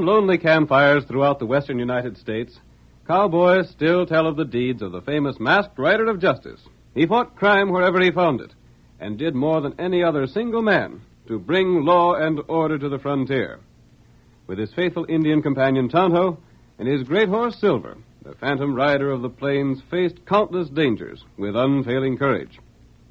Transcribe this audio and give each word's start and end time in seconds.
Lonely 0.00 0.38
campfires 0.38 1.04
throughout 1.04 1.38
the 1.38 1.46
western 1.46 1.78
United 1.78 2.16
States, 2.16 2.58
cowboys 3.06 3.68
still 3.70 4.06
tell 4.06 4.26
of 4.26 4.36
the 4.36 4.44
deeds 4.44 4.82
of 4.82 4.92
the 4.92 5.02
famous 5.02 5.38
masked 5.38 5.78
rider 5.78 6.08
of 6.08 6.20
justice. 6.20 6.60
He 6.94 7.06
fought 7.06 7.36
crime 7.36 7.70
wherever 7.70 8.00
he 8.00 8.10
found 8.10 8.40
it, 8.40 8.52
and 8.98 9.18
did 9.18 9.34
more 9.34 9.60
than 9.60 9.78
any 9.78 10.02
other 10.02 10.26
single 10.26 10.62
man 10.62 11.02
to 11.28 11.38
bring 11.38 11.84
law 11.84 12.14
and 12.14 12.40
order 12.48 12.78
to 12.78 12.88
the 12.88 12.98
frontier. 12.98 13.60
With 14.46 14.58
his 14.58 14.72
faithful 14.72 15.06
Indian 15.08 15.42
companion 15.42 15.88
Tonto 15.88 16.38
and 16.78 16.88
his 16.88 17.04
great 17.04 17.28
horse 17.28 17.56
Silver, 17.60 17.96
the 18.22 18.34
phantom 18.34 18.74
rider 18.74 19.10
of 19.10 19.22
the 19.22 19.30
plains 19.30 19.80
faced 19.90 20.26
countless 20.26 20.68
dangers 20.68 21.24
with 21.38 21.56
unfailing 21.56 22.18
courage. 22.18 22.58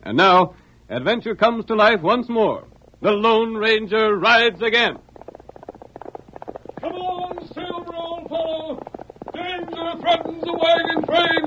And 0.03 0.17
now, 0.17 0.55
adventure 0.89 1.35
comes 1.35 1.65
to 1.65 1.75
life 1.75 2.01
once 2.01 2.27
more. 2.29 2.65
The 3.01 3.11
Lone 3.11 3.55
Ranger 3.55 4.17
rides 4.17 4.61
again. 4.61 4.99
Come 6.81 6.93
on, 6.93 7.47
Danger 8.29 9.97
threatens 10.01 10.43
the 10.43 10.53
wagon 10.53 11.03
train. 11.05 11.43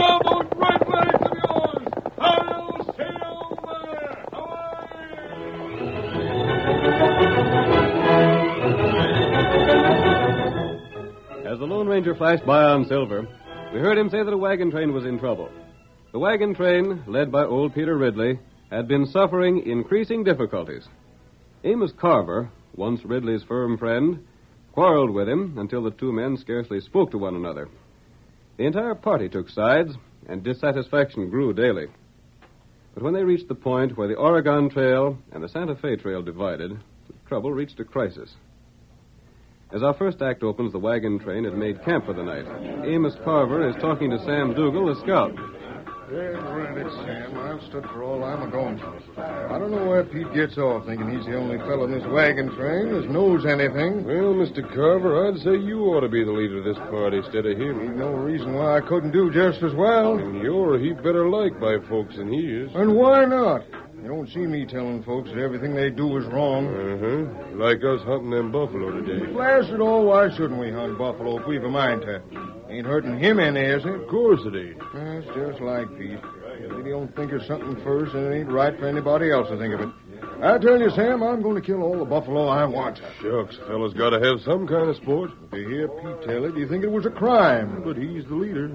All 0.00 0.18
those 0.24 0.48
bright 0.58 0.88
legs 0.88 1.22
of 1.22 1.32
yours. 1.38 1.86
I'll 2.18 2.84
sail 2.96 3.58
there. 3.62 5.12
As 11.52 11.58
the 11.60 11.66
Lone 11.66 11.86
Ranger 11.86 12.16
flashed 12.16 12.44
by 12.44 12.64
on 12.64 12.84
Silver, 12.86 13.28
we 13.72 13.78
heard 13.78 13.96
him 13.96 14.10
say 14.10 14.24
that 14.24 14.32
a 14.32 14.36
wagon 14.36 14.72
train 14.72 14.92
was 14.92 15.04
in 15.04 15.20
trouble. 15.20 15.48
The 16.10 16.18
wagon 16.18 16.52
train, 16.54 17.04
led 17.06 17.30
by 17.30 17.44
old 17.44 17.74
Peter 17.74 17.96
Ridley, 17.96 18.40
had 18.72 18.88
been 18.88 19.06
suffering 19.06 19.64
increasing 19.66 20.24
difficulties. 20.24 20.88
Amos 21.62 21.92
Carver, 21.92 22.50
once 22.74 23.04
Ridley's 23.04 23.44
firm 23.44 23.78
friend, 23.78 24.26
quarreled 24.72 25.10
with 25.10 25.28
him 25.28 25.58
until 25.58 25.82
the 25.82 25.90
two 25.90 26.12
men 26.12 26.36
scarcely 26.36 26.80
spoke 26.80 27.10
to 27.10 27.18
one 27.18 27.36
another. 27.36 27.68
The 28.56 28.64
entire 28.64 28.94
party 28.94 29.28
took 29.28 29.48
sides, 29.48 29.94
and 30.28 30.42
dissatisfaction 30.42 31.30
grew 31.30 31.52
daily. 31.52 31.86
But 32.94 33.02
when 33.02 33.14
they 33.14 33.24
reached 33.24 33.48
the 33.48 33.54
point 33.54 33.96
where 33.96 34.08
the 34.08 34.14
Oregon 34.14 34.68
Trail 34.68 35.16
and 35.32 35.42
the 35.42 35.48
Santa 35.48 35.76
Fe 35.76 35.96
Trail 35.96 36.22
divided, 36.22 36.72
the 36.72 37.14
trouble 37.28 37.52
reached 37.52 37.80
a 37.80 37.84
crisis. 37.84 38.34
As 39.72 39.82
our 39.82 39.94
first 39.94 40.20
act 40.20 40.42
opens, 40.42 40.72
the 40.72 40.78
wagon 40.78 41.18
train 41.18 41.44
had 41.44 41.54
made 41.54 41.82
camp 41.82 42.04
for 42.04 42.12
the 42.12 42.22
night. 42.22 42.44
Amos 42.84 43.16
Carver 43.24 43.66
is 43.68 43.76
talking 43.76 44.10
to 44.10 44.18
Sam 44.24 44.54
Dougal, 44.54 44.94
the 44.94 45.00
scout. 45.00 45.32
Yeah, 46.12 46.36
right, 46.44 46.76
it's 46.76 46.94
Sam. 46.96 47.38
I've 47.38 47.62
stood 47.70 47.84
for 47.84 48.04
all 48.04 48.22
I'm 48.22 48.42
a-going. 48.42 48.78
I 49.16 49.58
don't 49.58 49.70
know 49.70 49.86
where 49.86 50.04
Pete 50.04 50.30
gets 50.34 50.58
off 50.58 50.84
thinking 50.84 51.08
he's 51.08 51.24
the 51.24 51.38
only 51.38 51.56
fellow 51.56 51.84
in 51.84 51.90
this 51.90 52.04
wagon 52.12 52.54
train 52.54 52.92
that 52.92 53.08
knows 53.08 53.46
anything. 53.46 54.04
Well, 54.04 54.36
Mr. 54.36 54.60
Carver, 54.74 55.26
I'd 55.26 55.40
say 55.40 55.56
you 55.56 55.80
ought 55.88 56.00
to 56.00 56.10
be 56.10 56.22
the 56.22 56.30
leader 56.30 56.58
of 56.58 56.64
this 56.64 56.76
party 56.90 57.16
instead 57.16 57.46
of 57.46 57.56
him. 57.56 57.80
Ain't 57.80 57.96
no 57.96 58.12
reason 58.12 58.52
why 58.52 58.76
I 58.76 58.80
couldn't 58.82 59.12
do 59.12 59.32
just 59.32 59.62
as 59.62 59.72
well. 59.72 60.18
And 60.18 60.42
you're 60.42 60.76
a 60.76 60.80
heap 60.80 60.98
better 60.98 61.30
liked 61.30 61.58
by 61.58 61.78
folks 61.88 62.14
than 62.16 62.30
he 62.30 62.44
is. 62.44 62.70
And 62.74 62.94
why 62.94 63.24
not? 63.24 63.62
You 64.02 64.08
don't 64.08 64.28
see 64.30 64.40
me 64.40 64.66
telling 64.66 65.04
folks 65.04 65.30
that 65.30 65.38
everything 65.38 65.76
they 65.76 65.88
do 65.88 66.16
is 66.18 66.26
wrong. 66.26 66.66
Uh-huh. 66.66 67.56
Like 67.56 67.84
us 67.84 68.02
hunting 68.04 68.30
them 68.30 68.50
buffalo 68.50 68.90
today. 69.00 69.30
Blast 69.32 69.70
it 69.70 69.80
all, 69.80 70.06
why 70.06 70.28
shouldn't 70.34 70.58
we 70.58 70.72
hunt 70.72 70.98
buffalo 70.98 71.38
if 71.38 71.46
we've 71.46 71.62
a 71.62 71.70
mind 71.70 72.02
to? 72.02 72.20
Ain't 72.68 72.84
hurting 72.84 73.16
him 73.16 73.38
any, 73.38 73.60
is 73.60 73.84
it? 73.84 73.94
Of 73.94 74.08
course 74.08 74.40
it 74.44 74.56
ain't. 74.56 74.78
That's 74.92 75.26
just 75.36 75.62
like 75.62 75.86
Pete. 75.96 76.18
If 76.64 76.84
he 76.84 76.90
don't 76.90 77.14
think 77.14 77.30
of 77.30 77.42
something 77.46 77.76
first, 77.84 78.12
then 78.12 78.24
it 78.24 78.40
ain't 78.40 78.50
right 78.50 78.76
for 78.76 78.88
anybody 78.88 79.30
else 79.30 79.48
to 79.50 79.56
think 79.56 79.74
of 79.74 79.80
it. 79.80 79.88
I 80.42 80.58
tell 80.58 80.80
you, 80.80 80.90
Sam, 80.90 81.22
I'm 81.22 81.40
going 81.40 81.54
to 81.54 81.62
kill 81.62 81.82
all 81.82 81.98
the 81.98 82.04
buffalo 82.04 82.48
I 82.48 82.64
want. 82.64 82.98
Shucks, 83.20 83.56
fella's 83.68 83.94
got 83.94 84.10
to 84.10 84.18
have 84.18 84.40
some 84.40 84.66
kind 84.66 84.90
of 84.90 84.96
sport. 84.96 85.30
To 85.52 85.56
hear 85.56 85.86
Pete 85.86 86.28
tell 86.28 86.44
it, 86.44 86.56
you 86.56 86.68
think 86.68 86.82
it 86.82 86.90
was 86.90 87.06
a 87.06 87.10
crime. 87.10 87.82
But 87.84 87.96
he's 87.96 88.24
the 88.24 88.34
leader. 88.34 88.68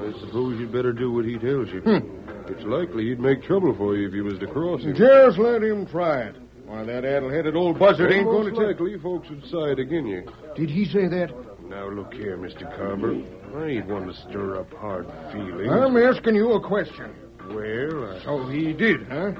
I 0.00 0.12
suppose 0.20 0.58
you'd 0.58 0.72
better 0.72 0.92
do 0.92 1.12
what 1.12 1.24
he 1.24 1.38
tells 1.38 1.68
you. 1.68 1.80
Hmm. 1.80 2.50
It's 2.50 2.64
likely 2.64 3.08
he'd 3.08 3.20
make 3.20 3.42
trouble 3.42 3.74
for 3.74 3.96
you 3.96 4.08
if 4.08 4.14
you 4.14 4.24
was 4.24 4.38
to 4.40 4.46
cross 4.46 4.82
him. 4.82 4.94
Just 4.94 5.38
let 5.38 5.62
him 5.62 5.86
try 5.86 6.22
it. 6.22 6.36
Why, 6.66 6.84
that 6.84 7.04
addle-headed 7.04 7.56
old 7.56 7.78
buzzard 7.78 8.12
ain't 8.12 8.24
going 8.24 8.46
to 8.46 8.50
take... 8.50 8.80
likely 8.80 8.98
folks 8.98 9.28
would 9.30 9.44
side 9.46 9.78
again 9.78 10.06
you. 10.06 10.26
Did 10.56 10.70
he 10.70 10.84
say 10.84 11.08
that? 11.08 11.32
Now, 11.68 11.88
look 11.88 12.12
here, 12.12 12.36
Mr. 12.36 12.64
Carver. 12.76 13.14
I 13.56 13.68
ain't 13.68 13.86
one 13.86 14.06
to 14.06 14.14
stir 14.14 14.60
up 14.60 14.72
hard 14.74 15.06
feelings. 15.32 15.70
I'm 15.70 15.96
asking 15.96 16.34
you 16.34 16.52
a 16.52 16.60
question. 16.60 17.14
Well, 17.48 18.16
I... 18.16 18.24
So 18.24 18.46
he 18.48 18.72
did, 18.72 19.06
huh? 19.08 19.32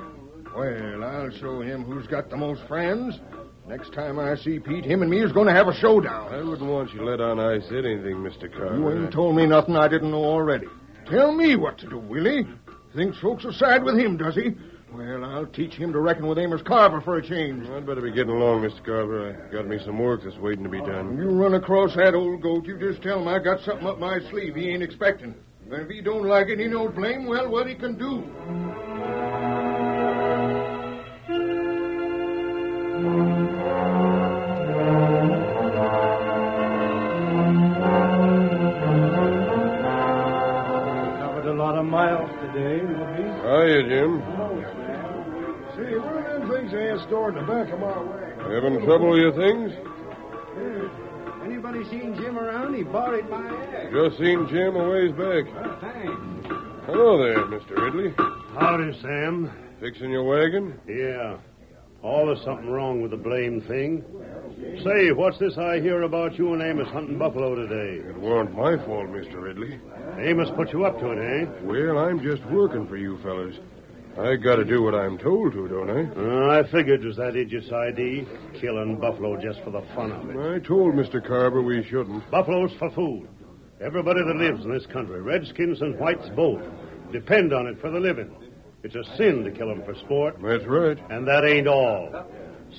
Well, 0.56 1.04
I'll 1.04 1.30
show 1.30 1.60
him 1.62 1.84
who's 1.84 2.06
got 2.06 2.30
the 2.30 2.36
most 2.36 2.62
friends. 2.68 3.18
Next 3.66 3.94
time 3.94 4.18
I 4.18 4.36
see 4.36 4.58
Pete, 4.58 4.84
him 4.84 5.00
and 5.00 5.10
me 5.10 5.22
is 5.22 5.32
going 5.32 5.46
to 5.46 5.52
have 5.54 5.68
a 5.68 5.74
showdown. 5.74 6.34
I 6.34 6.42
wouldn't 6.42 6.68
want 6.68 6.92
you 6.92 6.98
to 6.98 7.04
let 7.06 7.20
on 7.20 7.40
I 7.40 7.60
said 7.60 7.86
anything, 7.86 8.16
Mr. 8.16 8.52
Carver. 8.52 8.76
You 8.76 8.90
ain't 8.90 9.12
told 9.12 9.36
me 9.36 9.46
nothing 9.46 9.74
I 9.74 9.88
didn't 9.88 10.10
know 10.10 10.24
already. 10.24 10.66
Tell 11.08 11.32
me 11.32 11.56
what 11.56 11.78
to 11.78 11.88
do, 11.88 11.98
Willie. 11.98 12.46
Thinks 12.94 13.18
folks 13.18 13.42
will 13.42 13.54
side 13.54 13.82
with 13.82 13.98
him, 13.98 14.18
does 14.18 14.34
he? 14.34 14.54
Well, 14.92 15.24
I'll 15.24 15.46
teach 15.46 15.74
him 15.74 15.92
to 15.92 15.98
reckon 15.98 16.26
with 16.26 16.38
Amos 16.38 16.62
Carver 16.62 17.00
for 17.00 17.16
a 17.16 17.26
change. 17.26 17.66
I'd 17.68 17.86
better 17.86 18.02
be 18.02 18.12
getting 18.12 18.30
along, 18.36 18.62
Mr. 18.62 18.84
Carver. 18.84 19.48
I 19.48 19.52
got 19.52 19.66
me 19.66 19.78
some 19.84 19.98
work 19.98 20.22
that's 20.22 20.36
waiting 20.36 20.62
to 20.64 20.70
be 20.70 20.80
done. 20.80 21.16
You 21.16 21.30
run 21.30 21.54
across 21.54 21.96
that 21.96 22.14
old 22.14 22.42
goat, 22.42 22.66
you 22.66 22.78
just 22.78 23.02
tell 23.02 23.20
him 23.20 23.28
I 23.28 23.38
got 23.38 23.60
something 23.62 23.86
up 23.86 23.98
my 23.98 24.20
sleeve 24.30 24.54
he 24.54 24.68
ain't 24.68 24.82
expecting. 24.82 25.34
And 25.64 25.72
if 25.72 25.88
he 25.88 26.02
don't 26.02 26.26
like 26.28 26.48
it, 26.48 26.60
he 26.60 26.66
knows 26.66 26.94
blame 26.94 27.26
well 27.26 27.48
what 27.48 27.66
he 27.66 27.74
can 27.74 27.98
do. 27.98 28.22
Are 47.24 47.32
them 47.32 47.36
things 47.36 47.36
they 47.36 47.36
had 47.36 47.36
stored 47.36 47.36
in 47.36 47.46
the 47.46 47.52
back 47.52 47.72
of 47.72 47.80
my 47.80 47.98
wagon? 48.00 48.50
Having 48.52 48.84
trouble 48.84 49.10
with 49.10 49.20
your 49.20 49.32
things? 49.32 49.72
Anybody 51.44 51.84
seen 51.90 52.14
Jim 52.16 52.38
around? 52.38 52.74
He 52.74 52.82
borrowed 52.82 53.28
my 53.28 53.46
axe. 53.46 53.92
Just 53.92 54.18
seen 54.18 54.46
Jim 54.48 54.76
a 54.76 54.88
ways 54.90 55.12
back. 55.12 55.44
Oh, 55.54 55.78
thanks. 55.80 56.64
Hello 56.86 57.18
there, 57.18 57.44
Mr. 57.46 57.76
Ridley. 57.76 58.12
Howdy, 58.58 59.00
Sam. 59.00 59.50
Fixing 59.80 60.10
your 60.10 60.24
wagon? 60.24 60.78
Yeah. 60.86 61.38
All 62.02 62.20
Always 62.20 62.44
something 62.44 62.68
wrong 62.68 63.00
with 63.00 63.12
the 63.12 63.16
blame 63.16 63.62
thing. 63.62 64.04
Say, 64.84 65.10
what's 65.12 65.38
this 65.38 65.56
I 65.56 65.80
hear 65.80 66.02
about 66.02 66.38
you 66.38 66.52
and 66.52 66.62
Amos 66.62 66.86
hunting 66.88 67.18
buffalo 67.18 67.54
today? 67.54 68.06
It 68.06 68.20
weren't 68.20 68.54
my 68.54 68.76
fault, 68.84 69.06
Mr. 69.06 69.40
Ridley. 69.42 69.80
Amos 70.18 70.50
put 70.54 70.70
you 70.72 70.84
up 70.84 70.98
to 71.00 71.12
it, 71.12 71.18
eh? 71.18 71.46
Well, 71.62 71.98
I'm 71.98 72.22
just 72.22 72.44
working 72.50 72.86
for 72.86 72.98
you 72.98 73.18
fellas. 73.22 73.54
I 74.18 74.36
gotta 74.36 74.64
do 74.64 74.82
what 74.82 74.94
I'm 74.94 75.18
told 75.18 75.52
to, 75.54 75.66
don't 75.68 75.90
I? 75.90 76.02
Uh, 76.14 76.60
I 76.60 76.70
figured 76.70 77.02
it 77.02 77.06
was 77.06 77.16
that 77.16 77.34
idiot's 77.36 77.72
idea. 77.72 78.24
Killing 78.60 78.96
buffalo 79.00 79.40
just 79.40 79.60
for 79.64 79.70
the 79.70 79.82
fun 79.94 80.12
of 80.12 80.30
it. 80.30 80.36
I 80.36 80.60
told 80.60 80.94
Mr. 80.94 81.24
Carver 81.26 81.62
we 81.62 81.82
shouldn't. 81.84 82.30
Buffalo's 82.30 82.72
for 82.78 82.90
food. 82.90 83.28
Everybody 83.80 84.20
that 84.24 84.36
lives 84.36 84.64
in 84.64 84.70
this 84.72 84.86
country, 84.86 85.20
redskins 85.20 85.80
and 85.82 85.98
whites 85.98 86.28
both, 86.36 86.62
depend 87.12 87.52
on 87.52 87.66
it 87.66 87.80
for 87.80 87.90
the 87.90 87.98
living. 87.98 88.30
It's 88.84 88.94
a 88.94 89.04
sin 89.16 89.42
to 89.44 89.50
kill 89.50 89.70
'em 89.70 89.82
for 89.82 89.94
sport, 89.96 90.36
That's 90.40 90.64
right. 90.66 90.98
and 91.10 91.26
that 91.26 91.44
ain't 91.44 91.66
all. 91.66 92.24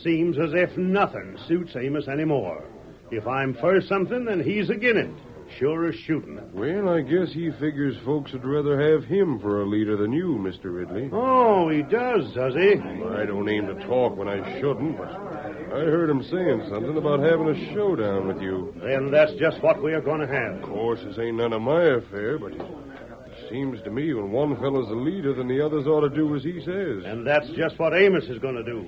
Seems 0.04 0.38
as 0.38 0.54
if 0.54 0.78
nothing 0.78 1.38
suits 1.48 1.76
Amos 1.76 2.08
anymore. 2.08 2.64
If 3.12 3.28
I'm 3.28 3.54
for 3.56 3.82
something, 3.82 4.24
then 4.26 4.40
he's 4.40 4.70
agin 4.70 4.98
it. 4.98 5.10
Sure 5.60 5.88
as 5.88 5.96
shooting. 5.96 6.40
Well, 6.54 6.90
I 6.90 7.02
guess 7.02 7.32
he 7.32 7.52
figures 7.52 7.96
folks 8.04 8.34
would 8.34 8.44
rather 8.44 8.80
have 8.92 9.06
him 9.06 9.40
for 9.40 9.62
a 9.62 9.66
leader 9.66 9.96
than 9.96 10.12
you, 10.12 10.38
Mr. 10.40 10.66
Ridley. 10.66 11.10
Oh, 11.14 11.70
he 11.70 11.82
does, 11.84 12.34
does 12.34 12.54
he? 12.56 12.74
I 12.74 13.26
don't 13.26 13.48
aim 13.48 13.68
to 13.68 13.86
talk 13.86 14.18
when 14.18 14.28
I 14.28 14.60
shouldn't, 14.60 14.98
but 14.98 15.08
I 15.08 15.80
heard 15.80 16.10
him 16.10 16.24
saying 16.24 16.68
something 16.70 16.98
about 16.98 17.20
having 17.20 17.50
a 17.50 17.74
showdown 17.74 18.28
with 18.28 18.42
you. 18.42 18.74
Then 18.84 19.12
that's 19.12 19.34
just 19.34 19.62
what 19.62 19.82
we 19.82 19.94
are 19.94 20.02
going 20.02 20.22
to 20.22 20.28
have. 20.28 20.64
Of 20.64 20.70
course, 20.70 21.00
this 21.06 21.18
ain't 21.20 21.38
none 21.38 21.54
of 21.54 21.62
my 21.62 21.84
affair, 21.84 22.38
but 22.38 22.52
it 22.52 23.50
seems 23.50 23.82
to 23.84 23.92
me 23.92 24.14
when 24.14 24.32
one 24.32 24.56
fellow's 24.58 24.90
the 24.90 24.96
leader, 24.96 25.34
then 25.34 25.48
the 25.48 25.64
others 25.64 25.88
ought 25.88 26.02
to 26.02 26.10
do 26.10 26.36
as 26.36 26.44
he 26.44 26.60
says. 26.62 27.04
And 27.06 27.26
that's 27.26 27.50
just 27.52 27.80
what 27.80 27.94
Amos 27.94 28.26
is 28.26 28.40
going 28.40 28.56
to 28.56 28.64
do. 28.64 28.86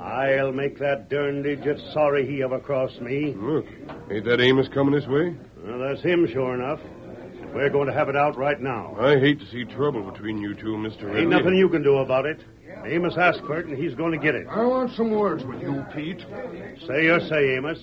I'll 0.00 0.52
make 0.52 0.78
that 0.78 1.08
darned 1.08 1.46
idiot 1.46 1.80
sorry 1.92 2.26
he 2.26 2.42
ever 2.42 2.58
crossed 2.58 3.00
me. 3.00 3.34
Look, 3.36 3.66
ain't 4.10 4.24
that 4.26 4.40
Amos 4.40 4.68
coming 4.68 4.94
this 4.94 5.06
way? 5.06 5.34
Well, 5.64 5.78
that's 5.78 6.02
him, 6.02 6.26
sure 6.32 6.54
enough. 6.54 6.80
We're 7.54 7.70
going 7.70 7.86
to 7.86 7.92
have 7.94 8.08
it 8.10 8.16
out 8.16 8.36
right 8.36 8.60
now. 8.60 8.94
I 9.00 9.18
hate 9.18 9.40
to 9.40 9.46
see 9.46 9.64
trouble 9.64 10.02
between 10.10 10.38
you 10.38 10.54
two, 10.54 10.76
Mr. 10.76 11.04
Ridley. 11.04 11.20
Ain't 11.22 11.30
nothing 11.30 11.54
you 11.54 11.68
can 11.70 11.82
do 11.82 11.96
about 11.98 12.26
it. 12.26 12.38
Amos 12.84 13.16
asked 13.16 13.40
for 13.46 13.58
it, 13.58 13.66
and 13.66 13.76
he's 13.76 13.94
going 13.94 14.12
to 14.12 14.18
get 14.18 14.34
it. 14.34 14.46
I 14.48 14.64
want 14.64 14.92
some 14.92 15.10
words 15.10 15.42
with 15.44 15.60
you, 15.62 15.82
Pete. 15.94 16.20
Say 16.86 17.04
your 17.04 17.20
say, 17.20 17.56
Amos. 17.56 17.78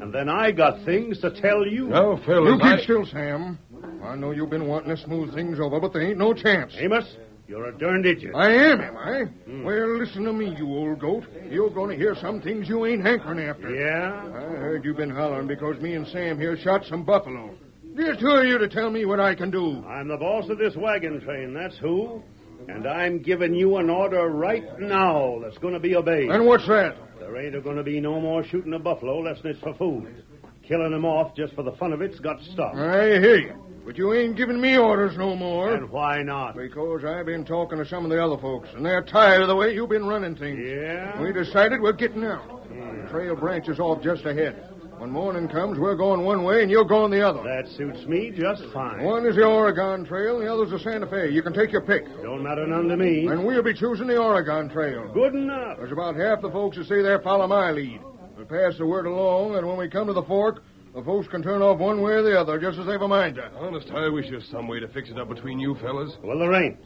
And 0.00 0.12
then 0.12 0.28
I 0.28 0.50
got 0.50 0.84
things 0.84 1.20
to 1.20 1.30
tell 1.40 1.64
you. 1.66 1.88
Now, 1.88 2.16
You 2.16 2.22
fellas, 2.24 2.54
keep 2.54 2.64
I- 2.64 2.82
still, 2.82 3.06
Sam. 3.06 3.58
I 4.02 4.16
know 4.16 4.32
you've 4.32 4.50
been 4.50 4.66
wanting 4.66 4.94
to 4.94 5.00
smooth 5.02 5.32
things 5.32 5.60
over, 5.60 5.78
but 5.78 5.92
there 5.92 6.02
ain't 6.02 6.18
no 6.18 6.34
chance. 6.34 6.74
Amos, 6.76 7.04
you're 7.52 7.66
a 7.66 7.78
darned 7.78 8.06
idiot. 8.06 8.32
I 8.34 8.50
am, 8.50 8.80
am 8.80 8.96
I? 8.96 9.24
Hmm. 9.44 9.62
Well, 9.62 9.98
listen 9.98 10.24
to 10.24 10.32
me, 10.32 10.54
you 10.56 10.66
old 10.66 10.98
goat. 10.98 11.24
You're 11.50 11.68
going 11.68 11.90
to 11.90 11.96
hear 12.02 12.16
some 12.18 12.40
things 12.40 12.66
you 12.66 12.86
ain't 12.86 13.04
hankering 13.04 13.40
after. 13.46 13.68
Yeah? 13.74 14.24
I 14.24 14.56
heard 14.56 14.86
you've 14.86 14.96
been 14.96 15.10
hollering 15.10 15.48
because 15.48 15.78
me 15.82 15.92
and 15.92 16.06
Sam 16.08 16.38
here 16.38 16.56
shot 16.56 16.86
some 16.86 17.04
buffalo. 17.04 17.54
Just 17.94 18.20
who 18.20 18.30
are 18.30 18.46
you 18.46 18.56
to 18.56 18.68
tell 18.68 18.88
me 18.88 19.04
what 19.04 19.20
I 19.20 19.34
can 19.34 19.50
do? 19.50 19.84
I'm 19.86 20.08
the 20.08 20.16
boss 20.16 20.48
of 20.48 20.56
this 20.56 20.74
wagon 20.76 21.20
train, 21.20 21.52
that's 21.52 21.76
who. 21.76 22.22
And 22.68 22.86
I'm 22.86 23.20
giving 23.20 23.54
you 23.54 23.76
an 23.76 23.90
order 23.90 24.30
right 24.30 24.80
now 24.80 25.38
that's 25.42 25.58
going 25.58 25.74
to 25.74 25.80
be 25.80 25.94
obeyed. 25.94 26.30
And 26.30 26.46
what's 26.46 26.66
that? 26.68 26.96
There 27.18 27.36
ain't 27.36 27.62
going 27.62 27.76
to 27.76 27.82
be 27.82 28.00
no 28.00 28.18
more 28.18 28.44
shooting 28.44 28.72
a 28.72 28.78
buffalo 28.78 29.18
less 29.18 29.42
than 29.42 29.50
it's 29.50 29.60
for 29.60 29.74
food. 29.74 30.24
Killing 30.66 30.92
them 30.92 31.04
off 31.04 31.36
just 31.36 31.52
for 31.52 31.64
the 31.64 31.72
fun 31.72 31.92
of 31.92 32.00
it's 32.00 32.18
got 32.18 32.38
to 32.38 32.44
stop. 32.52 32.74
I 32.74 33.20
hear 33.20 33.36
you. 33.36 33.71
But 33.84 33.98
you 33.98 34.12
ain't 34.14 34.36
giving 34.36 34.60
me 34.60 34.78
orders 34.78 35.16
no 35.16 35.34
more. 35.34 35.74
And 35.74 35.90
why 35.90 36.22
not? 36.22 36.56
Because 36.56 37.04
I've 37.04 37.26
been 37.26 37.44
talking 37.44 37.78
to 37.78 37.86
some 37.86 38.04
of 38.04 38.10
the 38.10 38.22
other 38.22 38.38
folks, 38.38 38.68
and 38.74 38.86
they're 38.86 39.02
tired 39.02 39.42
of 39.42 39.48
the 39.48 39.56
way 39.56 39.74
you've 39.74 39.88
been 39.88 40.06
running 40.06 40.36
things. 40.36 40.60
Yeah? 40.64 41.20
We 41.20 41.32
decided 41.32 41.80
we're 41.80 41.92
getting 41.92 42.24
out. 42.24 42.68
The 42.68 43.08
trail 43.10 43.34
branches 43.34 43.80
off 43.80 44.02
just 44.02 44.24
ahead. 44.24 44.68
When 44.98 45.10
morning 45.10 45.48
comes, 45.48 45.80
we're 45.80 45.96
going 45.96 46.22
one 46.22 46.44
way 46.44 46.62
and 46.62 46.70
you're 46.70 46.84
going 46.84 47.10
the 47.10 47.26
other. 47.26 47.42
That 47.42 47.66
suits 47.66 48.06
me 48.06 48.30
just 48.30 48.64
fine. 48.72 49.02
One 49.02 49.26
is 49.26 49.34
the 49.34 49.44
Oregon 49.44 50.04
Trail, 50.04 50.36
and 50.38 50.46
the 50.46 50.52
other's 50.52 50.70
the 50.70 50.78
Santa 50.78 51.08
Fe. 51.08 51.30
You 51.30 51.42
can 51.42 51.52
take 51.52 51.72
your 51.72 51.80
pick. 51.80 52.04
Don't 52.22 52.40
matter 52.40 52.64
none 52.68 52.86
to 52.86 52.96
me. 52.96 53.26
And 53.26 53.44
we'll 53.44 53.64
be 53.64 53.74
choosing 53.74 54.06
the 54.06 54.16
Oregon 54.16 54.68
Trail. 54.68 55.10
Good 55.12 55.34
enough. 55.34 55.78
There's 55.78 55.90
about 55.90 56.14
half 56.14 56.40
the 56.40 56.52
folks 56.52 56.76
that 56.76 56.86
say 56.86 57.02
they 57.02 57.16
follow 57.24 57.48
my 57.48 57.72
lead. 57.72 58.00
We'll 58.36 58.46
pass 58.46 58.78
the 58.78 58.86
word 58.86 59.06
along, 59.06 59.56
and 59.56 59.66
when 59.66 59.76
we 59.76 59.88
come 59.88 60.06
to 60.06 60.12
the 60.12 60.22
fork, 60.22 60.62
the 60.94 61.02
folks 61.02 61.26
can 61.28 61.42
turn 61.42 61.62
off 61.62 61.78
one 61.78 62.02
way 62.02 62.12
or 62.12 62.22
the 62.22 62.38
other, 62.38 62.58
just 62.58 62.78
as 62.78 62.86
they've 62.86 63.00
a 63.00 63.08
mind 63.08 63.36
to. 63.36 63.50
Honest, 63.56 63.90
I 63.90 64.08
wish 64.08 64.26
there 64.26 64.36
was 64.36 64.48
some 64.48 64.68
way 64.68 64.80
to 64.80 64.88
fix 64.88 65.08
it 65.10 65.18
up 65.18 65.28
between 65.28 65.58
you 65.58 65.74
fellas. 65.76 66.12
Well, 66.22 66.38
there 66.38 66.54
ain't. 66.54 66.76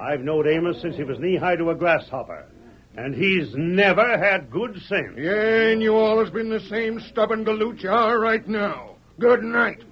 I've 0.00 0.20
knowed 0.20 0.46
Amos 0.46 0.80
since 0.82 0.96
he 0.96 1.04
was 1.04 1.18
knee 1.18 1.36
high 1.36 1.56
to 1.56 1.70
a 1.70 1.74
grasshopper. 1.74 2.46
And 2.96 3.14
he's 3.14 3.54
never 3.54 4.18
had 4.18 4.50
good 4.50 4.80
sense. 4.88 5.18
Yeah, 5.18 5.70
and 5.70 5.82
you 5.82 5.94
all 5.94 6.18
has 6.18 6.30
been 6.30 6.48
the 6.48 6.60
same 6.60 6.98
stubborn 7.10 7.44
galoot 7.44 7.82
you 7.82 7.90
are 7.90 8.18
right 8.18 8.46
now. 8.48 8.96
Good 9.20 9.42
night. 9.42 9.82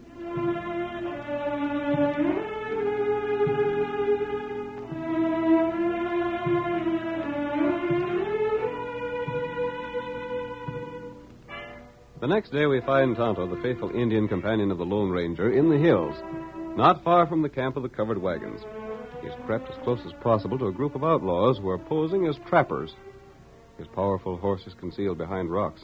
The 12.25 12.29
next 12.29 12.53
day, 12.53 12.65
we 12.65 12.81
find 12.81 13.15
Tonto, 13.15 13.47
the 13.47 13.61
faithful 13.61 13.94
Indian 13.94 14.29
companion 14.29 14.71
of 14.71 14.79
the 14.79 14.85
Lone 14.87 15.11
Ranger, 15.11 15.53
in 15.53 15.69
the 15.69 15.76
hills, 15.76 16.17
not 16.75 17.05
far 17.05 17.26
from 17.26 17.43
the 17.43 17.50
camp 17.50 17.76
of 17.76 17.82
the 17.82 17.88
covered 17.91 18.17
wagons. 18.17 18.62
He's 19.21 19.35
crept 19.44 19.69
as 19.69 19.76
close 19.85 20.00
as 20.06 20.12
possible 20.23 20.59
to 20.59 20.69
a 20.69 20.73
group 20.73 20.94
of 20.94 21.05
outlaws 21.05 21.59
who 21.59 21.69
are 21.69 21.76
posing 21.76 22.26
as 22.26 22.38
trappers. 22.49 22.94
His 23.76 23.87
powerful 23.88 24.38
horse 24.38 24.62
is 24.67 24.73
concealed 24.73 25.19
behind 25.19 25.53
rocks. 25.53 25.82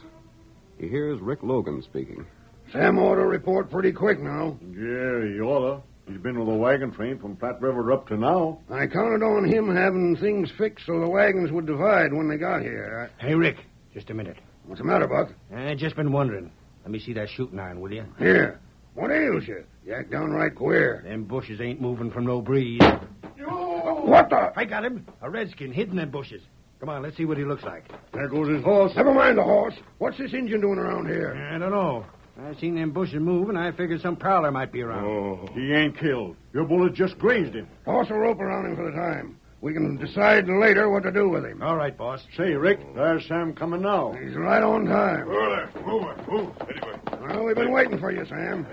He 0.79 0.89
hears 0.89 1.21
Rick 1.21 1.43
Logan 1.43 1.83
speaking. 1.83 2.25
Sam 2.73 2.99
ought 2.99 3.17
to 3.17 3.27
report 3.27 3.71
pretty 3.71 3.93
quick 3.93 4.19
now. 4.19 4.57
Yeah, 4.63 5.23
he 5.23 5.39
oughta. 5.43 5.83
He's 6.09 6.23
been 6.23 6.39
with 6.39 6.49
the 6.49 6.55
wagon 6.55 6.91
train 6.91 7.19
from 7.19 7.37
Platte 7.37 7.61
River 7.61 7.93
up 7.93 8.09
to 8.09 8.17
now. 8.17 8.61
I 8.71 8.87
counted 8.87 9.23
on 9.23 9.45
him 9.45 9.77
having 9.77 10.17
things 10.17 10.51
fixed 10.57 10.87
so 10.87 11.01
the 11.01 11.07
wagons 11.11 11.53
would 11.53 11.67
divide 11.67 12.15
when 12.15 12.31
they 12.31 12.39
got 12.39 12.63
here. 12.63 13.11
Hey, 13.19 13.35
Rick, 13.35 13.59
just 13.93 14.09
a 14.09 14.15
minute. 14.15 14.39
What's 14.71 14.81
the 14.81 14.87
matter, 14.87 15.09
Buck? 15.09 15.31
I 15.53 15.75
just 15.75 15.97
been 15.97 16.13
wondering. 16.13 16.49
Let 16.85 16.93
me 16.93 17.01
see 17.01 17.13
that 17.15 17.29
shooting 17.29 17.59
iron, 17.59 17.81
will 17.81 17.93
you? 17.93 18.05
Here. 18.21 18.61
What 18.95 19.11
ails 19.11 19.49
you? 19.49 19.65
You 19.85 19.95
act 19.95 20.13
downright 20.13 20.55
queer. 20.55 21.03
Them 21.05 21.25
bushes 21.25 21.61
ain't 21.61 21.81
moving 21.81 22.09
from 22.13 22.25
no 22.25 22.41
breeze. 22.41 22.81
What 22.81 24.31
the? 24.31 24.53
I 24.55 24.65
got 24.65 24.85
him. 24.85 25.05
A 25.23 25.29
redskin 25.29 25.73
hidden 25.73 25.99
in 25.99 26.09
bushes. 26.13 26.41
Come 26.79 26.89
on, 26.89 27.03
let's 27.03 27.17
see 27.17 27.25
what 27.25 27.37
he 27.37 27.45
looks 27.45 27.65
like. 27.65 27.91
There 28.13 28.29
goes 28.29 28.47
his 28.49 28.63
horse. 28.63 28.93
Never 28.95 29.13
mind 29.13 29.39
the 29.39 29.43
horse. 29.43 29.75
What's 29.99 30.19
this 30.19 30.33
Indian 30.33 30.61
doing 30.61 30.79
around 30.79 31.09
here? 31.09 31.35
Eh, 31.37 31.57
I 31.57 31.59
don't 31.59 31.73
know. 31.73 32.07
I 32.41 32.55
seen 32.55 32.77
them 32.77 32.93
bushes 32.93 33.21
move, 33.21 33.49
and 33.49 33.59
I 33.59 33.73
figured 33.73 34.01
some 34.01 34.15
prowler 34.15 34.53
might 34.53 34.71
be 34.71 34.83
around. 34.83 35.05
Oh, 35.05 35.49
he 35.53 35.73
ain't 35.73 35.99
killed. 35.99 36.37
Your 36.55 36.65
bullet 36.65 36.95
just 36.95 37.19
grazed 37.19 37.57
him. 37.57 37.67
Toss 37.85 38.07
a 38.09 38.15
rope 38.15 38.39
around 38.39 38.67
him 38.67 38.77
for 38.77 38.85
the 38.85 38.97
time. 38.97 39.37
We 39.61 39.75
can 39.75 39.97
decide 39.97 40.49
later 40.49 40.89
what 40.89 41.03
to 41.03 41.13
do 41.13 41.29
with 41.29 41.45
him. 41.45 41.63
All 41.63 41.77
right, 41.77 41.97
boss. 41.97 42.23
Say, 42.37 42.55
Rick, 42.55 42.95
there's 42.95 43.27
Sam 43.29 43.53
coming 43.55 43.83
now. 43.83 44.13
He's 44.13 44.35
right 44.35 44.63
on 44.63 44.87
time. 44.87 45.29
Over 45.29 45.71
there. 45.75 45.83
Move 45.85 46.05
it. 46.09 46.29
Move. 46.29 46.53
Anyway. 46.63 46.99
Well, 47.21 47.45
we've 47.45 47.57
been 47.57 47.73
waiting 47.73 47.99
for 47.99 48.11
you, 48.11 48.25
Sam. 48.25 48.67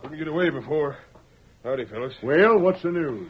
Couldn't 0.00 0.18
get 0.18 0.28
away 0.28 0.48
before. 0.48 0.96
Howdy, 1.64 1.84
fellas. 1.84 2.14
Well, 2.22 2.58
what's 2.58 2.82
the 2.82 2.90
news? 2.90 3.28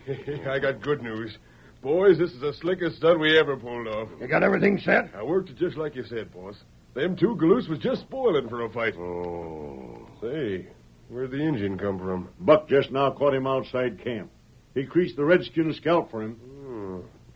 I 0.48 0.60
got 0.60 0.80
good 0.80 1.02
news. 1.02 1.36
Boys, 1.82 2.18
this 2.18 2.30
is 2.30 2.40
the 2.40 2.52
slickest 2.60 2.98
stunt 2.98 3.18
we 3.18 3.36
ever 3.36 3.56
pulled 3.56 3.88
off. 3.88 4.08
You 4.20 4.28
got 4.28 4.44
everything 4.44 4.78
set? 4.78 5.10
I 5.16 5.24
worked 5.24 5.50
it 5.50 5.56
just 5.56 5.76
like 5.76 5.96
you 5.96 6.04
said, 6.04 6.32
boss. 6.32 6.54
Them 6.94 7.16
two 7.16 7.36
galoos 7.36 7.68
was 7.68 7.78
just 7.80 8.02
spoiling 8.02 8.48
for 8.48 8.64
a 8.64 8.70
fight. 8.70 8.94
Oh. 8.96 10.06
Say, 10.20 10.68
where'd 11.08 11.30
the 11.32 11.42
engine 11.42 11.78
come 11.78 11.98
from? 11.98 12.28
Buck 12.38 12.68
just 12.68 12.92
now 12.92 13.10
caught 13.10 13.34
him 13.34 13.46
outside 13.46 14.02
camp. 14.04 14.30
He 14.74 14.84
creased 14.84 15.16
the 15.16 15.24
redskin 15.24 15.72
scalp 15.74 16.10
for 16.10 16.22
him. 16.22 16.36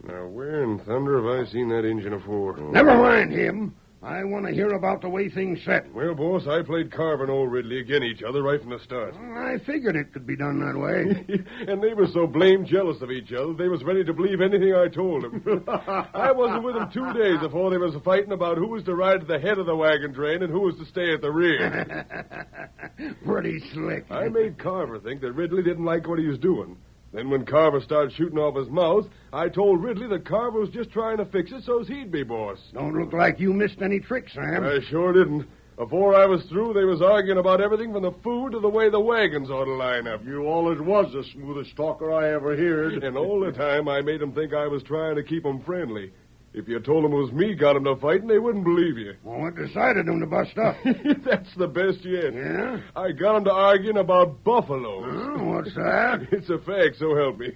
Now, 0.07 0.27
where 0.27 0.63
in 0.63 0.79
thunder 0.81 1.17
have 1.17 1.49
I 1.49 1.51
seen 1.51 1.69
that 1.71 1.85
engine 1.85 2.13
afore? 2.13 2.57
Oh. 2.59 2.71
Never 2.71 2.95
mind 2.95 3.33
him. 3.33 3.75
I 4.05 4.23
want 4.23 4.45
to 4.45 4.53
hear 4.53 4.69
about 4.73 5.01
the 5.01 5.09
way 5.09 5.31
things 5.31 5.61
set. 5.65 5.91
Well, 5.95 6.15
boss, 6.15 6.47
I 6.47 6.61
played 6.61 6.93
Carver 6.93 7.23
and 7.23 7.33
old 7.33 7.51
Ridley 7.51 7.81
again 7.81 8.03
each 8.03 8.23
other 8.23 8.43
right 8.43 8.61
from 8.61 8.69
the 8.69 8.79
start. 8.81 9.15
I 9.15 9.57
figured 9.65 9.97
it 9.97 10.13
could 10.13 10.27
be 10.27 10.37
done 10.37 10.61
that 10.61 10.79
way. 10.79 11.25
and 11.73 11.83
they 11.83 11.95
were 11.95 12.07
so 12.09 12.27
blamed 12.27 12.67
jealous 12.67 13.01
of 13.01 13.11
each 13.11 13.33
other, 13.33 13.55
they 13.55 13.69
was 13.69 13.83
ready 13.83 14.05
to 14.05 14.13
believe 14.13 14.43
anything 14.43 14.75
I 14.75 14.89
told 14.89 15.23
them. 15.23 15.65
I 16.13 16.33
wasn't 16.33 16.65
with 16.65 16.75
them 16.75 16.91
two 16.93 17.15
days 17.15 17.41
before 17.41 17.71
they 17.71 17.79
was 17.79 17.95
fighting 18.05 18.33
about 18.33 18.59
who 18.59 18.69
was 18.69 18.85
to 18.85 18.95
ride 18.95 19.23
at 19.23 19.27
the 19.27 19.39
head 19.39 19.59
of 19.59 19.65
the 19.65 19.75
wagon 19.75 20.13
train 20.13 20.43
and 20.43 20.53
who 20.53 20.61
was 20.61 20.77
to 20.77 20.85
stay 20.85 21.15
at 21.15 21.23
the 21.23 21.33
rear. 21.33 22.07
Pretty 23.25 23.59
slick. 23.73 24.05
I 24.11 24.29
made 24.29 24.59
Carver 24.59 24.99
think 24.99 25.23
that 25.23 25.33
Ridley 25.33 25.63
didn't 25.63 25.87
like 25.87 26.07
what 26.07 26.19
he 26.19 26.27
was 26.27 26.39
doing. 26.39 26.77
Then 27.15 27.31
when 27.31 27.47
Carver 27.47 27.81
started 27.81 28.13
shooting 28.13 28.39
off 28.39 28.57
his 28.57 28.69
mouth, 28.69 29.07
I 29.33 29.49
told 29.49 29.81
Ridley 29.81 30.09
that 30.09 30.27
Carver 30.27 30.59
was 30.59 30.69
just 30.71 30.91
trying 30.91 31.19
to 31.19 31.25
fix 31.25 31.53
it 31.53 31.63
so's 31.63 31.87
he'd 31.87 32.11
be 32.11 32.25
boss. 32.25 32.59
Don't 32.73 32.99
look 32.99 33.13
like 33.13 33.39
you 33.39 33.53
missed 33.53 33.81
any 33.81 34.01
tricks, 34.01 34.33
Sam. 34.35 34.65
I 34.65 34.81
sure 34.91 35.13
didn't. 35.13 35.47
Before 35.77 36.15
I 36.15 36.27
was 36.27 36.45
through, 36.47 36.73
they 36.73 36.85
was 36.85 37.03
arguing 37.03 37.39
about 37.39 37.61
everything 37.61 37.93
from 37.93 38.03
the 38.03 38.13
food 38.25 38.53
to 38.53 38.61
the 38.61 38.69
way 38.69 38.91
the 38.91 39.01
wagons 39.01 39.49
ought 39.49 39.65
to 39.65 39.75
line 39.75 40.09
up. 40.09 40.25
You 40.25 40.47
always 40.47 40.81
was 40.81 41.13
the 41.13 41.25
smoothest 41.33 41.77
talker 41.77 42.13
I 42.13 42.33
ever 42.33 42.57
heard. 42.57 43.05
And 43.05 43.17
all 43.17 43.41
the 43.41 43.53
time, 43.53 43.89
I 43.89 44.01
made 44.01 44.21
'em 44.21 44.33
think 44.33 44.53
I 44.53 44.67
was 44.67 44.83
trying 44.83 45.15
to 45.15 45.23
keep 45.23 45.47
'em 45.47 45.61
friendly. 45.61 46.13
If 46.57 46.69
you 46.69 46.79
told 46.79 47.05
'em 47.05 47.13
it 47.13 47.17
was 47.17 47.33
me 47.33 47.55
got 47.55 47.75
'em 47.75 47.83
to 47.85 47.97
fighting, 47.97 48.29
they 48.29 48.39
wouldn't 48.39 48.63
believe 48.65 48.97
you. 48.97 49.15
Well, 49.25 49.41
what 49.41 49.57
decided 49.57 50.07
them 50.07 50.21
to 50.21 50.27
bust 50.27 50.57
up? 50.57 50.77
That's 51.25 51.53
the 51.57 51.67
best 51.67 52.05
yet. 52.05 52.33
yeah? 52.33 52.79
I 52.95 53.11
got 53.11 53.37
'em 53.37 53.45
to 53.45 53.53
arguing 53.53 53.97
about 53.99 54.45
buffaloes. 54.45 55.05
Oh, 55.37 55.45
what's 55.45 55.75
that? 55.75 56.29
It's 56.33 56.51
a 56.51 56.59
fact, 56.59 56.97
so 56.99 57.17
help 57.17 57.39
me. 57.39 57.53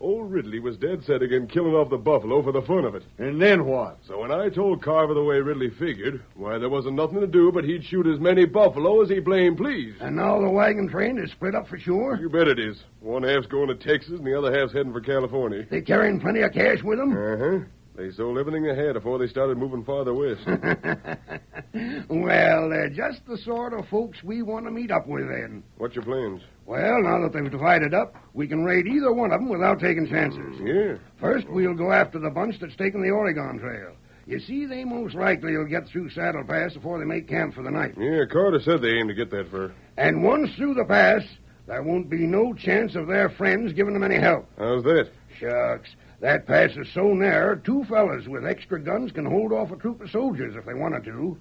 Old 0.00 0.30
Ridley 0.30 0.60
was 0.60 0.76
dead 0.78 1.02
set 1.04 1.22
against 1.22 1.52
killing 1.52 1.74
off 1.74 1.90
the 1.90 1.98
buffalo 1.98 2.40
for 2.42 2.52
the 2.52 2.62
fun 2.62 2.84
of 2.84 2.94
it. 2.94 3.02
And 3.18 3.40
then 3.42 3.66
what? 3.66 3.98
So 4.06 4.20
when 4.20 4.30
I 4.30 4.48
told 4.48 4.80
Carver 4.80 5.12
the 5.12 5.24
way 5.24 5.40
Ridley 5.40 5.70
figured, 5.70 6.22
why, 6.36 6.56
there 6.58 6.68
wasn't 6.70 6.94
nothing 6.96 7.20
to 7.20 7.26
do 7.26 7.50
but 7.52 7.64
he'd 7.64 7.84
shoot 7.84 8.06
as 8.06 8.20
many 8.20 8.44
buffalo 8.46 9.02
as 9.02 9.08
he 9.10 9.18
blamed 9.18 9.56
pleased. 9.58 10.00
And 10.00 10.16
now 10.16 10.40
the 10.40 10.48
wagon 10.48 10.88
train 10.88 11.18
is 11.18 11.30
split 11.32 11.54
up 11.54 11.66
for 11.68 11.78
sure? 11.78 12.16
You 12.20 12.28
bet 12.30 12.46
it 12.48 12.58
is. 12.60 12.82
One 13.00 13.24
half's 13.24 13.46
going 13.48 13.68
to 13.68 13.74
Texas 13.74 14.12
and 14.18 14.24
the 14.26 14.38
other 14.38 14.56
half's 14.56 14.72
heading 14.72 14.92
for 14.92 15.00
California. 15.00 15.66
They 15.68 15.80
carrying 15.82 16.20
plenty 16.20 16.42
of 16.42 16.52
cash 16.52 16.82
with 16.84 16.98
them? 16.98 17.12
Uh-huh. 17.12 17.64
They 17.98 18.12
sold 18.12 18.38
everything 18.38 18.62
they 18.62 18.76
had 18.76 18.92
before 18.92 19.18
they 19.18 19.26
started 19.26 19.58
moving 19.58 19.82
farther 19.82 20.14
west. 20.14 20.42
well, 22.08 22.70
they're 22.70 22.90
just 22.90 23.26
the 23.26 23.36
sort 23.44 23.72
of 23.74 23.88
folks 23.88 24.22
we 24.22 24.40
want 24.40 24.66
to 24.66 24.70
meet 24.70 24.92
up 24.92 25.08
with 25.08 25.26
then. 25.26 25.64
What's 25.78 25.96
your 25.96 26.04
plans? 26.04 26.42
Well, 26.64 27.02
now 27.02 27.20
that 27.22 27.32
they've 27.32 27.50
divided 27.50 27.94
up, 27.94 28.14
we 28.34 28.46
can 28.46 28.62
raid 28.62 28.86
either 28.86 29.12
one 29.12 29.32
of 29.32 29.40
them 29.40 29.48
without 29.48 29.80
taking 29.80 30.06
chances. 30.08 30.38
Mm, 30.38 30.92
yeah. 30.92 30.98
First, 31.18 31.48
we'll 31.48 31.74
go 31.74 31.90
after 31.90 32.20
the 32.20 32.30
bunch 32.30 32.60
that's 32.60 32.76
taking 32.76 33.02
the 33.02 33.10
Oregon 33.10 33.58
Trail. 33.58 33.96
You 34.26 34.38
see, 34.38 34.64
they 34.64 34.84
most 34.84 35.16
likely 35.16 35.56
will 35.56 35.66
get 35.66 35.88
through 35.88 36.10
Saddle 36.10 36.44
Pass 36.44 36.74
before 36.74 37.00
they 37.00 37.04
make 37.04 37.26
camp 37.26 37.52
for 37.54 37.64
the 37.64 37.70
night. 37.72 37.94
Yeah, 37.98 38.26
Carver 38.30 38.60
said 38.60 38.80
they 38.80 38.92
aim 38.92 39.08
to 39.08 39.14
get 39.14 39.32
that 39.32 39.50
fur. 39.50 39.72
And 39.96 40.22
once 40.22 40.54
through 40.54 40.74
the 40.74 40.84
pass, 40.84 41.22
there 41.66 41.82
won't 41.82 42.08
be 42.08 42.28
no 42.28 42.54
chance 42.54 42.94
of 42.94 43.08
their 43.08 43.28
friends 43.28 43.72
giving 43.72 43.94
them 43.94 44.04
any 44.04 44.20
help. 44.20 44.46
How's 44.56 44.84
that? 44.84 45.10
Shucks. 45.40 45.90
That 46.20 46.46
pass 46.46 46.70
is 46.76 46.88
so 46.92 47.14
narrow, 47.14 47.56
two 47.56 47.84
fellas 47.84 48.26
with 48.26 48.44
extra 48.44 48.80
guns 48.80 49.12
can 49.12 49.24
hold 49.24 49.52
off 49.52 49.70
a 49.70 49.76
troop 49.76 50.00
of 50.00 50.10
soldiers 50.10 50.56
if 50.56 50.64
they 50.64 50.74
wanted 50.74 51.04
to. 51.04 51.38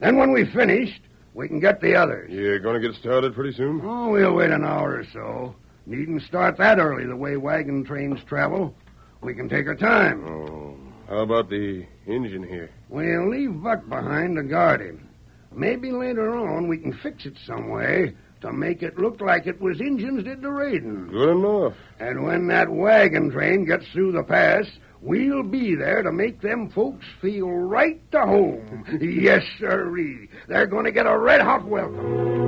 Then 0.00 0.16
when 0.16 0.32
we've 0.32 0.50
finished, 0.52 1.00
we 1.34 1.48
can 1.48 1.58
get 1.58 1.80
the 1.80 1.96
others. 1.96 2.30
You're 2.30 2.60
gonna 2.60 2.80
get 2.80 2.94
started 2.94 3.34
pretty 3.34 3.56
soon? 3.56 3.80
Oh, 3.82 4.10
we'll 4.10 4.34
wait 4.34 4.50
an 4.50 4.64
hour 4.64 4.98
or 4.98 5.06
so. 5.12 5.56
Needn't 5.86 6.22
start 6.22 6.56
that 6.58 6.78
early 6.78 7.06
the 7.06 7.16
way 7.16 7.36
wagon 7.36 7.84
trains 7.84 8.20
travel. 8.24 8.74
We 9.20 9.34
can 9.34 9.48
take 9.48 9.66
our 9.66 9.74
time. 9.74 10.24
Oh. 10.26 10.76
How 11.08 11.18
about 11.18 11.50
the 11.50 11.84
engine 12.06 12.42
here? 12.42 12.70
We'll 12.88 13.28
leave 13.28 13.62
Buck 13.62 13.88
behind 13.88 14.36
to 14.36 14.42
guard 14.42 14.80
him. 14.80 15.08
Maybe 15.52 15.90
later 15.92 16.36
on 16.36 16.68
we 16.68 16.78
can 16.78 16.92
fix 16.92 17.26
it 17.26 17.36
some 17.46 17.68
way 17.68 18.14
to 18.44 18.52
make 18.52 18.82
it 18.82 18.98
look 18.98 19.22
like 19.22 19.46
it 19.46 19.58
was 19.58 19.80
Injuns 19.80 20.22
did 20.22 20.42
the 20.42 20.50
raiding. 20.50 21.06
Good 21.06 21.30
enough. 21.30 21.72
And 21.98 22.24
when 22.24 22.46
that 22.48 22.68
wagon 22.68 23.30
train 23.30 23.64
gets 23.64 23.86
through 23.92 24.12
the 24.12 24.22
pass, 24.22 24.66
we'll 25.00 25.42
be 25.42 25.74
there 25.74 26.02
to 26.02 26.12
make 26.12 26.42
them 26.42 26.68
folks 26.68 27.06
feel 27.22 27.48
right 27.48 27.98
to 28.12 28.20
home. 28.20 28.84
yes, 29.00 29.42
sirree. 29.58 30.28
They're 30.46 30.66
going 30.66 30.84
to 30.84 30.92
get 30.92 31.06
a 31.06 31.18
red 31.18 31.40
hot 31.40 31.64
welcome. 31.64 32.44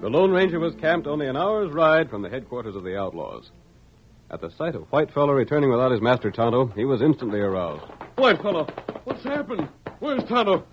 The 0.00 0.08
Lone 0.08 0.32
Ranger 0.32 0.58
was 0.58 0.74
camped 0.80 1.06
only 1.06 1.28
an 1.28 1.36
hour's 1.36 1.72
ride 1.72 2.10
from 2.10 2.22
the 2.22 2.28
headquarters 2.28 2.74
of 2.74 2.82
the 2.82 2.98
outlaws. 2.98 3.52
At 4.30 4.42
the 4.42 4.50
sight 4.50 4.74
of 4.74 4.82
Whitefellow 4.92 5.32
returning 5.32 5.70
without 5.70 5.90
his 5.90 6.02
master 6.02 6.30
Tonto, 6.30 6.66
he 6.74 6.84
was 6.84 7.00
instantly 7.00 7.40
aroused. 7.40 7.82
White 8.16 8.42
fellow, 8.42 8.66
what's 9.04 9.22
happened? 9.24 9.68
Where's 10.00 10.22
Tonto? 10.24 10.64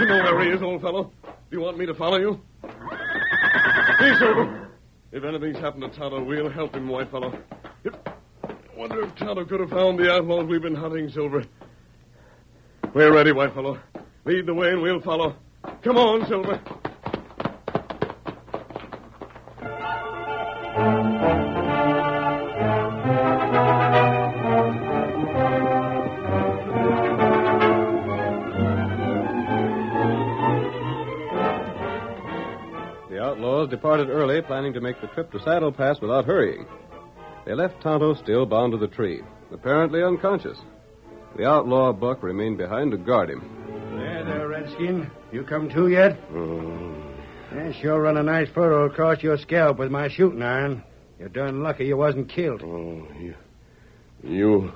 You 0.00 0.06
know 0.06 0.22
where 0.22 0.44
he 0.44 0.50
is, 0.50 0.60
old 0.60 0.80
fellow. 0.80 1.12
Do 1.24 1.30
you 1.56 1.60
want 1.60 1.78
me 1.78 1.86
to 1.86 1.94
follow 1.94 2.18
you? 2.18 2.40
Hey, 3.98 4.16
Silver. 4.18 4.70
If 5.12 5.22
anything's 5.22 5.58
happened 5.58 5.82
to 5.82 5.98
Tonto, 5.98 6.24
we'll 6.24 6.50
help 6.50 6.74
him, 6.74 6.88
white 6.88 7.10
fellow. 7.10 7.38
Wonder 8.76 9.02
if 9.02 9.14
Tonto 9.14 9.44
could 9.44 9.60
have 9.60 9.70
found 9.70 9.98
the 9.98 10.12
outlaws 10.12 10.46
we've 10.46 10.62
been 10.62 10.74
hunting, 10.74 11.10
Silver. 11.10 11.44
We're 12.92 13.12
ready, 13.12 13.30
white 13.30 13.54
fellow. 13.54 13.78
Lead 14.24 14.46
the 14.46 14.54
way 14.54 14.70
and 14.70 14.82
we'll 14.82 15.00
follow. 15.00 15.36
Come 15.82 15.96
on, 15.96 16.26
Silver. 16.26 16.60
Planning 34.50 34.72
to 34.72 34.80
make 34.80 35.00
the 35.00 35.06
trip 35.06 35.30
to 35.30 35.38
Saddle 35.38 35.70
Pass 35.70 36.00
without 36.00 36.24
hurrying. 36.24 36.66
They 37.46 37.54
left 37.54 37.80
Tonto 37.80 38.14
still 38.14 38.46
bound 38.46 38.72
to 38.72 38.78
the 38.78 38.88
tree, 38.88 39.22
apparently 39.52 40.02
unconscious. 40.02 40.58
The 41.36 41.46
outlaw 41.46 41.92
Buck 41.92 42.24
remained 42.24 42.58
behind 42.58 42.90
to 42.90 42.96
guard 42.96 43.30
him. 43.30 43.48
There, 43.94 44.24
there, 44.24 44.48
Redskin. 44.48 45.08
You 45.30 45.44
come 45.44 45.68
to 45.70 45.86
yet? 45.86 46.20
Mm. 46.32 47.00
Oh. 47.54 47.60
I 47.60 47.80
sure 47.80 48.02
run 48.02 48.16
a 48.16 48.24
nice 48.24 48.48
furrow 48.48 48.86
across 48.86 49.22
your 49.22 49.38
scalp 49.38 49.78
with 49.78 49.92
my 49.92 50.08
shooting 50.08 50.42
iron. 50.42 50.82
You're 51.20 51.28
darn 51.28 51.62
lucky 51.62 51.84
you 51.84 51.96
wasn't 51.96 52.28
killed. 52.28 52.60
Oh, 52.64 53.06
you. 53.20 53.36
You. 54.24 54.72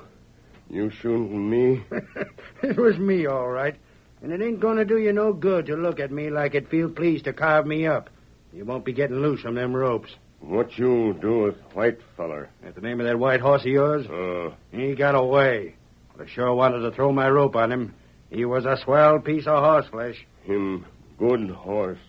You 0.69 0.89
shooting 0.89 1.49
me? 1.49 1.83
it 2.63 2.77
was 2.77 2.97
me, 2.97 3.25
all 3.25 3.49
right. 3.49 3.75
And 4.21 4.31
it 4.31 4.41
ain't 4.41 4.61
going 4.61 4.77
to 4.77 4.85
do 4.85 4.97
you 4.97 5.11
no 5.11 5.33
good 5.33 5.65
to 5.65 5.75
look 5.75 5.99
at 5.99 6.13
me 6.13 6.29
like 6.29 6.55
it 6.55 6.69
feel 6.69 6.89
pleased 6.89 7.25
to 7.25 7.33
carve 7.33 7.67
me 7.67 7.85
up. 7.85 8.09
You 8.55 8.63
won't 8.63 8.85
be 8.85 8.93
getting 8.93 9.17
loose 9.17 9.41
from 9.41 9.55
them 9.55 9.75
ropes. 9.75 10.09
What 10.39 10.77
you 10.77 11.13
do 11.21 11.39
with 11.43 11.55
white 11.73 11.97
feller? 12.15 12.49
At 12.65 12.75
the 12.75 12.81
name 12.81 13.01
of 13.01 13.05
that 13.05 13.19
white 13.19 13.41
horse 13.41 13.61
of 13.63 13.67
yours, 13.67 14.07
Uh, 14.07 14.55
he 14.71 14.95
got 14.95 15.13
away. 15.13 15.75
But 16.15 16.27
I 16.27 16.29
sure 16.29 16.53
wanted 16.55 16.79
to 16.79 16.91
throw 16.91 17.11
my 17.11 17.29
rope 17.29 17.57
on 17.57 17.69
him. 17.71 17.93
He 18.29 18.45
was 18.45 18.65
a 18.65 18.77
swell 18.77 19.19
piece 19.19 19.45
of 19.45 19.61
horseflesh. 19.61 20.15
him 20.43 20.85
good 21.19 21.49
horse. 21.49 21.99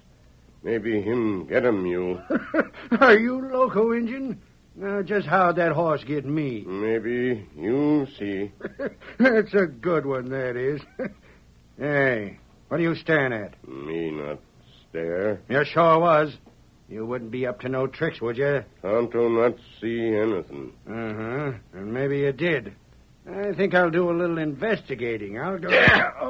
Maybe 0.63 1.01
him 1.01 1.47
get 1.47 1.65
him, 1.65 1.85
you. 1.95 2.21
Are 3.01 3.19
you 3.19 3.41
loco, 3.51 3.91
Injun? 3.93 4.41
Now, 4.77 5.03
just 5.03 5.27
how'd 5.27 5.57
that 5.57 5.73
horse 5.73 6.05
get 6.05 6.25
me? 6.25 6.63
Maybe 6.67 7.47
you 7.57 8.07
see. 8.19 8.53
That's 9.19 9.55
a 9.55 9.67
good 9.67 10.05
one, 10.07 10.29
that 10.31 10.57
is. 10.57 10.81
hey, 11.79 12.39
what 12.69 12.79
are 12.79 12.83
you 12.83 12.95
staring 12.95 13.33
at? 13.33 13.55
Me 13.67 14.11
not 14.11 14.39
stare. 14.97 15.41
You 15.49 15.65
sure 15.65 15.99
was. 15.99 16.35
You 16.89 17.05
wouldn't 17.05 17.31
be 17.31 17.47
up 17.47 17.61
to 17.61 17.69
no 17.69 17.87
tricks, 17.87 18.21
would 18.21 18.37
you? 18.37 18.65
Tonto 18.83 19.29
not 19.29 19.57
see 19.81 20.15
anything. 20.15 20.73
Uh-huh. 20.89 21.53
And 21.73 21.93
maybe 21.93 22.19
you 22.19 22.33
did. 22.33 22.73
I 23.29 23.53
think 23.55 23.75
I'll 23.75 23.91
do 23.91 24.09
a 24.09 24.13
little 24.17 24.39
investigating. 24.39 25.39
I'll 25.39 25.59
go... 25.59 25.69
Yeah. 25.71 26.11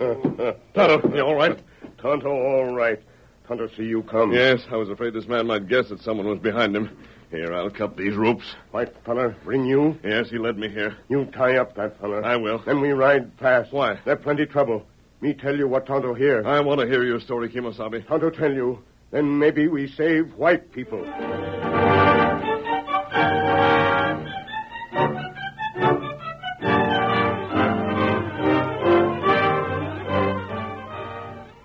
Oh. 0.00 0.56
Tonto, 0.74 1.08
you 1.14 1.22
all 1.22 1.36
right? 1.36 1.58
Tonto 1.98 2.28
all 2.28 2.74
right. 2.74 3.00
Tonto 3.46 3.68
see 3.76 3.84
you 3.84 4.02
come. 4.02 4.32
Yes, 4.32 4.60
I 4.70 4.76
was 4.76 4.90
afraid 4.90 5.14
this 5.14 5.28
man 5.28 5.46
might 5.46 5.68
guess 5.68 5.88
that 5.88 6.00
someone 6.00 6.26
was 6.26 6.40
behind 6.40 6.74
him. 6.76 6.90
Here, 7.30 7.54
I'll 7.54 7.70
cut 7.70 7.96
these 7.96 8.16
ropes. 8.16 8.44
White 8.72 8.92
feller 9.04 9.36
bring 9.44 9.64
you. 9.64 9.96
Yes, 10.02 10.30
he 10.30 10.38
led 10.38 10.58
me 10.58 10.68
here. 10.68 10.96
You 11.08 11.26
tie 11.26 11.56
up 11.56 11.76
that 11.76 12.00
feller. 12.00 12.24
I 12.24 12.36
will. 12.36 12.58
Then 12.66 12.80
we 12.80 12.90
ride 12.90 13.30
fast. 13.38 13.72
Why? 13.72 14.00
There 14.04 14.16
plenty 14.16 14.46
trouble. 14.46 14.84
Me 15.24 15.32
tell 15.32 15.56
you 15.56 15.66
what 15.66 15.86
Tonto 15.86 16.12
hear. 16.12 16.46
I 16.46 16.60
want 16.60 16.82
to 16.82 16.86
hear 16.86 17.02
your 17.02 17.18
story, 17.18 17.48
Kimosabe. 17.48 18.06
Tonto 18.06 18.28
tell 18.28 18.52
you. 18.52 18.84
Then 19.10 19.38
maybe 19.38 19.68
we 19.68 19.88
save 19.88 20.34
white 20.34 20.70
people. 20.70 21.02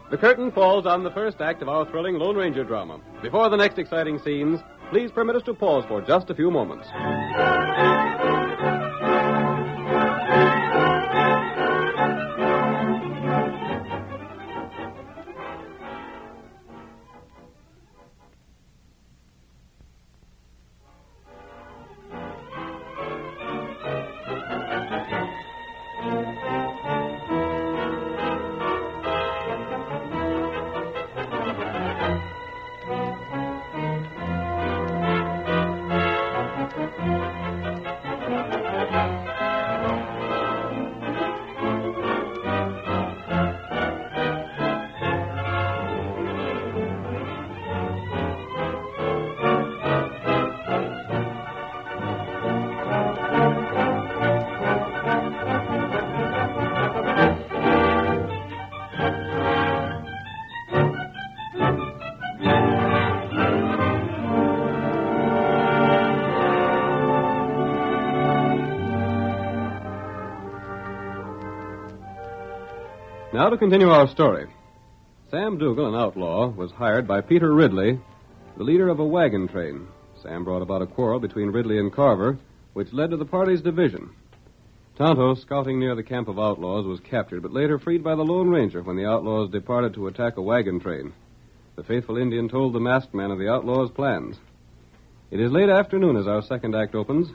The 0.09 0.17
curtain 0.17 0.53
falls 0.53 0.85
on 0.85 1.03
the 1.03 1.11
first 1.11 1.41
act 1.41 1.61
of 1.61 1.67
our 1.67 1.85
thrilling 1.91 2.15
Lone 2.15 2.37
Ranger 2.37 2.63
drama. 2.63 3.01
Before 3.21 3.49
the 3.49 3.57
next 3.57 3.77
exciting 3.77 4.19
scenes, 4.19 4.61
please 4.89 5.11
permit 5.11 5.35
us 5.35 5.43
to 5.43 5.53
pause 5.53 5.83
for 5.89 6.01
just 6.01 6.29
a 6.29 6.33
few 6.33 6.49
moments. 6.49 6.87
Now 73.31 73.47
to 73.51 73.57
continue 73.57 73.91
our 73.91 74.07
story. 74.07 74.47
Sam 75.29 75.59
Dougal, 75.59 75.85
an 75.85 75.93
outlaw, 75.93 76.47
was 76.47 76.71
hired 76.71 77.07
by 77.07 77.21
Peter 77.21 77.53
Ridley, 77.53 77.99
the 78.57 78.63
leader 78.63 78.89
of 78.89 78.99
a 78.99 79.05
wagon 79.05 79.47
train. 79.47 79.87
Sam 80.23 80.43
brought 80.43 80.63
about 80.63 80.81
a 80.81 80.87
quarrel 80.87 81.19
between 81.19 81.51
Ridley 81.51 81.77
and 81.77 81.93
Carver, 81.93 82.39
which 82.73 82.91
led 82.91 83.11
to 83.11 83.17
the 83.17 83.25
party's 83.25 83.61
division. 83.61 84.09
Tonto, 84.97 85.35
scouting 85.35 85.79
near 85.79 85.93
the 85.93 86.01
camp 86.01 86.27
of 86.27 86.39
outlaws, 86.39 86.87
was 86.87 86.99
captured, 87.01 87.43
but 87.43 87.53
later 87.53 87.77
freed 87.77 88.03
by 88.03 88.15
the 88.15 88.25
Lone 88.25 88.49
Ranger 88.49 88.81
when 88.81 88.95
the 88.95 89.05
outlaws 89.05 89.51
departed 89.51 89.93
to 89.93 90.07
attack 90.07 90.37
a 90.37 90.41
wagon 90.41 90.79
train. 90.79 91.13
The 91.75 91.83
faithful 91.83 92.17
Indian 92.17 92.49
told 92.49 92.73
the 92.73 92.79
masked 92.79 93.13
man 93.13 93.29
of 93.29 93.37
the 93.37 93.47
outlaws' 93.47 93.91
plans. 93.91 94.37
It 95.29 95.39
is 95.39 95.51
late 95.51 95.69
afternoon 95.69 96.17
as 96.17 96.27
our 96.27 96.41
second 96.41 96.73
act 96.73 96.95
opens. 96.95 97.29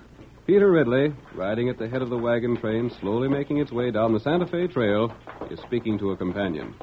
Peter 0.47 0.71
Ridley, 0.71 1.15
riding 1.35 1.71
at 1.71 1.79
the 1.79 1.89
head 1.89 2.03
of 2.03 2.11
the 2.11 2.19
wagon 2.19 2.57
train, 2.59 2.91
slowly 3.01 3.29
making 3.29 3.59
its 3.59 3.73
way 3.73 3.91
down 3.91 4.13
the 4.13 4.21
Santa 4.21 4.47
Fe 4.47 4.67
Trail, 4.67 5.11
is 5.51 5.59
speaking 5.61 5.99
to 5.99 6.11
a 6.11 6.17
companion. 6.17 6.75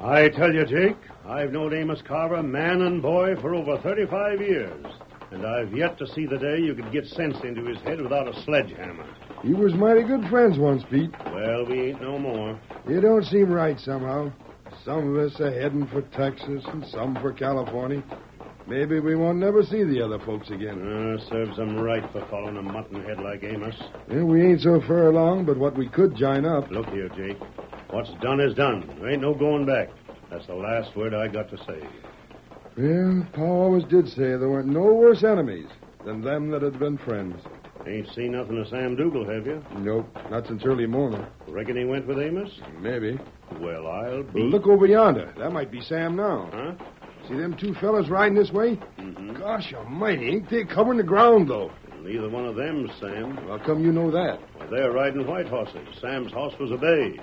I 0.00 0.28
tell 0.28 0.52
you, 0.52 0.66
Jake, 0.66 0.98
I've 1.26 1.50
known 1.50 1.72
Amos 1.72 2.02
Carver, 2.02 2.42
man 2.42 2.82
and 2.82 3.00
boy, 3.00 3.36
for 3.40 3.54
over 3.54 3.78
35 3.78 4.40
years. 4.42 4.84
And 5.30 5.46
I've 5.46 5.74
yet 5.74 5.96
to 5.98 6.06
see 6.06 6.26
the 6.26 6.36
day 6.36 6.58
you 6.58 6.74
could 6.74 6.92
get 6.92 7.06
sense 7.06 7.38
into 7.42 7.64
his 7.64 7.78
head 7.78 8.02
without 8.02 8.28
a 8.28 8.42
sledgehammer. 8.42 9.06
You 9.42 9.56
was 9.56 9.72
mighty 9.72 10.02
good 10.02 10.28
friends 10.28 10.58
once, 10.58 10.82
Pete. 10.90 11.10
Well, 11.32 11.64
we 11.64 11.88
ain't 11.88 12.02
no 12.02 12.18
more. 12.18 12.60
It 12.86 13.00
don't 13.00 13.24
seem 13.24 13.50
right 13.50 13.80
somehow. 13.80 14.30
Some 14.84 15.16
of 15.16 15.32
us 15.32 15.40
are 15.40 15.50
heading 15.50 15.86
for 15.86 16.02
Texas 16.02 16.62
and 16.66 16.84
some 16.88 17.14
for 17.22 17.32
California. 17.32 18.02
Maybe 18.66 18.98
we 18.98 19.14
won't 19.14 19.38
never 19.38 19.62
see 19.62 19.84
the 19.84 20.00
other 20.00 20.18
folks 20.20 20.48
again. 20.48 20.80
Uh, 20.80 21.18
serves 21.28 21.56
them 21.56 21.76
right 21.76 22.02
for 22.12 22.26
following 22.30 22.56
a 22.56 22.62
mutton 22.62 23.04
head 23.04 23.20
like 23.20 23.44
Amos. 23.44 23.74
Yeah, 24.10 24.22
we 24.22 24.42
ain't 24.42 24.62
so 24.62 24.80
far 24.86 25.08
along, 25.08 25.44
but 25.44 25.58
what 25.58 25.76
we 25.76 25.86
could 25.88 26.16
join 26.16 26.46
up. 26.46 26.70
Look 26.70 26.88
here, 26.88 27.10
Jake. 27.10 27.38
What's 27.90 28.10
done 28.22 28.40
is 28.40 28.54
done. 28.54 28.90
There 28.98 29.10
ain't 29.10 29.20
no 29.22 29.34
going 29.34 29.66
back. 29.66 29.90
That's 30.30 30.46
the 30.46 30.54
last 30.54 30.96
word 30.96 31.12
I 31.14 31.28
got 31.28 31.50
to 31.50 31.58
say. 31.58 31.86
Well, 32.76 33.26
Pa 33.34 33.42
always 33.42 33.84
did 33.84 34.08
say 34.08 34.22
there 34.22 34.48
weren't 34.48 34.68
no 34.68 34.94
worse 34.94 35.22
enemies 35.22 35.68
than 36.04 36.22
them 36.22 36.50
that 36.50 36.62
had 36.62 36.78
been 36.78 36.98
friends. 36.98 37.40
Ain't 37.86 38.08
seen 38.14 38.32
nothing 38.32 38.58
of 38.58 38.68
Sam 38.68 38.96
Dougal, 38.96 39.28
have 39.28 39.46
you? 39.46 39.62
Nope, 39.76 40.08
not 40.30 40.46
since 40.46 40.64
early 40.64 40.86
morning. 40.86 41.24
Reckon 41.48 41.76
he 41.76 41.84
went 41.84 42.06
with 42.06 42.18
Amos? 42.18 42.50
Maybe. 42.80 43.18
Well, 43.60 43.86
I'll 43.86 44.22
be. 44.22 44.40
Look 44.40 44.66
over 44.66 44.86
yonder. 44.86 45.32
That 45.36 45.52
might 45.52 45.70
be 45.70 45.82
Sam 45.82 46.16
now. 46.16 46.48
Huh? 46.52 46.72
See 47.28 47.34
them 47.36 47.56
two 47.56 47.74
fellas 47.74 48.08
riding 48.08 48.34
this 48.36 48.50
way? 48.50 48.76
Mm-hmm. 48.98 49.34
Gosh 49.36 49.72
almighty, 49.72 50.28
ain't 50.28 50.50
they 50.50 50.64
covering 50.64 50.98
the 50.98 51.04
ground, 51.04 51.48
though? 51.48 51.70
Neither 52.02 52.28
one 52.28 52.44
of 52.44 52.54
them, 52.56 52.90
Sam. 53.00 53.36
How 53.48 53.58
come 53.64 53.82
you 53.82 53.90
know 53.90 54.10
that? 54.10 54.38
Well, 54.58 54.68
they're 54.70 54.92
riding 54.92 55.26
white 55.26 55.48
horses. 55.48 55.86
Sam's 56.02 56.32
horse 56.32 56.52
was 56.60 56.70
a 56.70 56.76
bay. 56.76 57.18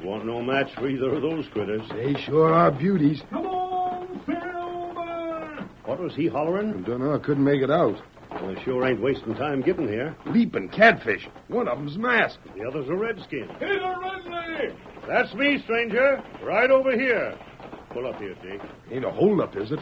You 0.00 0.08
want 0.08 0.24
no 0.26 0.40
match 0.40 0.72
for 0.76 0.88
either 0.88 1.12
of 1.14 1.22
those 1.22 1.48
critters. 1.48 1.82
They 1.90 2.14
sure 2.22 2.52
are 2.52 2.70
beauties. 2.70 3.20
Come 3.30 3.46
on, 3.46 4.20
Silver! 4.26 5.68
What 5.84 5.98
was 5.98 6.14
he 6.14 6.28
hollering? 6.28 6.84
I 6.84 6.88
Don't 6.88 7.00
know, 7.00 7.14
I 7.14 7.18
couldn't 7.18 7.42
make 7.44 7.62
it 7.62 7.70
out. 7.70 7.96
Well, 8.30 8.54
they 8.54 8.62
sure 8.62 8.86
ain't 8.86 9.00
wasting 9.02 9.34
time 9.34 9.60
getting 9.60 9.88
here. 9.88 10.16
Leaping 10.26 10.68
catfish. 10.68 11.28
One 11.48 11.66
of 11.68 11.78
them's 11.78 11.98
masked. 11.98 12.38
The 12.56 12.64
other's 12.66 12.88
a 12.88 12.94
redskin. 12.94 13.48
Peter 13.58 13.94
Ridley! 14.00 14.76
That's 15.08 15.34
me, 15.34 15.58
stranger. 15.64 16.22
Right 16.44 16.70
over 16.70 16.92
here. 16.92 17.36
Pull 17.92 18.06
up 18.06 18.18
here, 18.18 18.34
Jake. 18.42 18.60
Ain't 18.90 19.04
a 19.04 19.10
holdup, 19.10 19.54
is 19.56 19.70
it? 19.70 19.80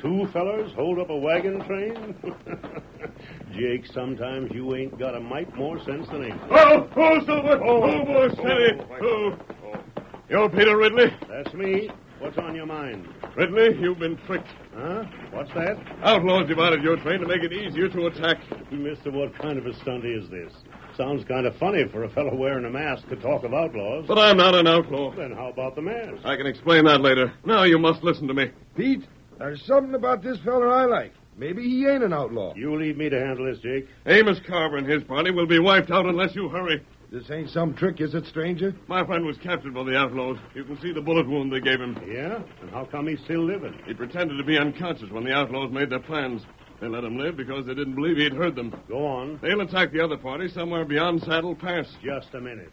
Two 0.00 0.26
fellers 0.32 0.72
hold 0.74 0.98
up 0.98 1.10
a 1.10 1.16
wagon 1.16 1.62
train? 1.66 2.14
Jake, 3.52 3.84
sometimes 3.92 4.50
you 4.52 4.74
ain't 4.74 4.98
got 4.98 5.14
a 5.14 5.20
mite 5.20 5.54
more 5.54 5.78
sense 5.84 6.08
than 6.08 6.24
Amos. 6.24 6.40
Oh, 6.50 6.88
oh, 6.96 7.24
Silver! 7.26 7.60
Oh, 7.62 7.82
oh 7.82 8.04
boy, 8.04 8.28
steady! 8.34 8.80
Oh. 8.80 8.96
oh, 9.02 9.38
oh. 9.66 9.84
You're 10.30 10.48
Peter 10.48 10.76
Ridley? 10.76 11.14
That's 11.28 11.52
me. 11.52 11.90
What's 12.18 12.38
on 12.38 12.54
your 12.54 12.64
mind? 12.64 13.06
Ridley, 13.36 13.76
you've 13.78 13.98
been 13.98 14.16
tricked. 14.26 14.48
Huh? 14.74 15.04
What's 15.30 15.52
that? 15.52 15.76
Outlaws 16.02 16.48
divided 16.48 16.82
your 16.82 16.96
train 16.96 17.20
to 17.20 17.26
make 17.26 17.42
it 17.42 17.52
easier 17.52 17.88
to 17.90 18.06
attack. 18.06 18.38
Mister, 18.72 19.10
what 19.10 19.36
kind 19.38 19.58
of 19.58 19.66
a 19.66 19.74
stunt 19.80 20.06
is 20.06 20.30
this? 20.30 20.52
Sounds 20.96 21.24
kind 21.24 21.44
of 21.44 21.56
funny 21.56 21.84
for 21.90 22.04
a 22.04 22.10
fellow 22.10 22.34
wearing 22.34 22.64
a 22.64 22.70
mask 22.70 23.08
to 23.08 23.16
talk 23.16 23.42
of 23.42 23.52
outlaws. 23.52 24.04
But 24.06 24.18
I'm 24.18 24.36
not 24.36 24.54
an 24.54 24.68
outlaw. 24.68 25.14
Then 25.14 25.32
how 25.32 25.48
about 25.48 25.74
the 25.74 25.82
mask? 25.82 26.24
I 26.24 26.36
can 26.36 26.46
explain 26.46 26.84
that 26.84 27.00
later. 27.00 27.32
Now 27.44 27.64
you 27.64 27.78
must 27.78 28.04
listen 28.04 28.28
to 28.28 28.34
me. 28.34 28.50
Pete, 28.76 29.04
there's 29.38 29.64
something 29.66 29.94
about 29.94 30.22
this 30.22 30.38
feller 30.44 30.72
I 30.72 30.84
like. 30.84 31.12
Maybe 31.36 31.64
he 31.64 31.86
ain't 31.86 32.04
an 32.04 32.12
outlaw. 32.12 32.54
You 32.54 32.78
leave 32.78 32.96
me 32.96 33.08
to 33.08 33.18
handle 33.18 33.46
this, 33.46 33.58
Jake. 33.58 33.88
Amos 34.06 34.38
Carver 34.46 34.76
and 34.76 34.88
his 34.88 35.02
party 35.02 35.32
will 35.32 35.48
be 35.48 35.58
wiped 35.58 35.90
out 35.90 36.06
unless 36.06 36.36
you 36.36 36.48
hurry. 36.48 36.80
This 37.10 37.28
ain't 37.30 37.50
some 37.50 37.74
trick, 37.74 38.00
is 38.00 38.14
it, 38.14 38.26
stranger? 38.26 38.74
My 38.86 39.04
friend 39.04 39.24
was 39.26 39.36
captured 39.38 39.74
by 39.74 39.82
the 39.84 39.96
outlaws. 39.96 40.36
You 40.54 40.64
can 40.64 40.80
see 40.80 40.92
the 40.92 41.00
bullet 41.00 41.28
wound 41.28 41.52
they 41.52 41.60
gave 41.60 41.80
him. 41.80 41.96
Yeah? 42.08 42.40
And 42.60 42.70
how 42.70 42.84
come 42.84 43.08
he's 43.08 43.20
still 43.24 43.44
living? 43.44 43.76
He 43.86 43.94
pretended 43.94 44.36
to 44.36 44.44
be 44.44 44.58
unconscious 44.58 45.10
when 45.10 45.24
the 45.24 45.32
outlaws 45.32 45.72
made 45.72 45.90
their 45.90 46.00
plans. 46.00 46.42
They 46.84 46.90
let 46.90 47.02
him 47.02 47.16
live 47.16 47.38
because 47.38 47.64
they 47.64 47.72
didn't 47.72 47.94
believe 47.94 48.18
he'd 48.18 48.34
heard 48.34 48.54
them. 48.54 48.70
Go 48.90 49.06
on. 49.06 49.38
They'll 49.40 49.62
attack 49.62 49.90
the 49.90 50.04
other 50.04 50.18
party 50.18 50.48
somewhere 50.48 50.84
beyond 50.84 51.22
Saddle 51.22 51.54
Pass. 51.54 51.86
Just 52.04 52.34
a 52.34 52.40
minute. 52.42 52.70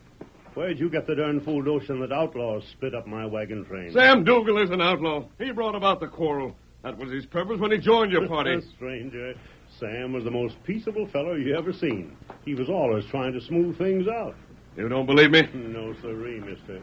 Where'd 0.54 0.78
you 0.80 0.89
get 0.89 1.08
the 1.08 1.15
darn 1.15 1.39
fool 1.39 1.63
notion 1.63 2.02
that 2.02 2.12
outlaws 2.12 2.65
split 2.74 2.93
up 2.93 3.08
my 3.08 3.26
wagon 3.26 3.63
train? 3.63 3.93
Sam 3.93 4.26
Dougal 4.26 4.58
is 4.58 4.69
an 4.69 4.82
outlaw. 4.82 5.24
He 5.39 5.52
brought 5.52 5.76
about 5.76 6.02
the 6.02 6.08
quarrel. 6.08 6.58
That 6.84 6.97
was 6.97 7.10
his 7.10 7.26
purpose 7.26 7.58
when 7.58 7.71
he 7.71 7.78
joined 7.78 8.12
your 8.12 8.28
party. 8.28 8.60
Stranger, 8.76 9.34
Sam 9.80 10.12
was 10.12 10.26
the 10.26 10.32
most 10.32 10.62
peaceable 10.65 11.08
fellow 11.08 11.36
you 11.36 11.56
ever 11.56 11.71
seen. 11.71 12.17
He 12.43 12.54
was 12.54 12.67
always 12.67 13.06
trying 13.06 13.32
to 13.32 13.39
smooth 13.39 13.78
things 13.78 14.10
out. 14.10 14.36
You 14.77 14.88
don't 14.88 15.05
believe 15.05 15.31
me? 15.31 15.41
No, 15.53 15.93
sirree, 16.01 16.39
mister. 16.39 16.81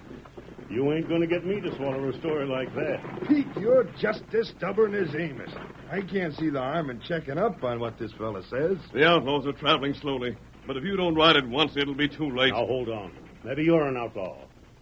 You 0.70 0.92
ain't 0.92 1.08
going 1.08 1.22
to 1.22 1.26
get 1.26 1.46
me 1.46 1.60
to 1.62 1.74
swallow 1.76 2.08
a 2.10 2.18
story 2.18 2.46
like 2.46 2.74
that. 2.74 3.00
Pete, 3.26 3.46
you're 3.58 3.84
just 3.98 4.22
as 4.38 4.48
stubborn 4.48 4.94
as 4.94 5.14
Amos. 5.14 5.50
I 5.90 6.02
can't 6.02 6.34
see 6.36 6.50
the 6.50 6.60
harm 6.60 6.90
in 6.90 7.00
checking 7.00 7.38
up 7.38 7.64
on 7.64 7.80
what 7.80 7.98
this 7.98 8.12
fella 8.12 8.42
says. 8.50 8.76
The 8.92 9.06
outlaws 9.06 9.46
are 9.46 9.52
traveling 9.54 9.94
slowly. 9.94 10.36
But 10.66 10.76
if 10.76 10.84
you 10.84 10.96
don't 10.96 11.14
ride 11.14 11.36
at 11.36 11.48
once, 11.48 11.72
it'll 11.76 11.94
be 11.94 12.08
too 12.08 12.30
late. 12.36 12.52
Now, 12.52 12.66
hold 12.66 12.90
on. 12.90 13.12
Maybe 13.42 13.64
you're 13.64 13.86
an 13.88 13.96
outlaw. 13.96 14.36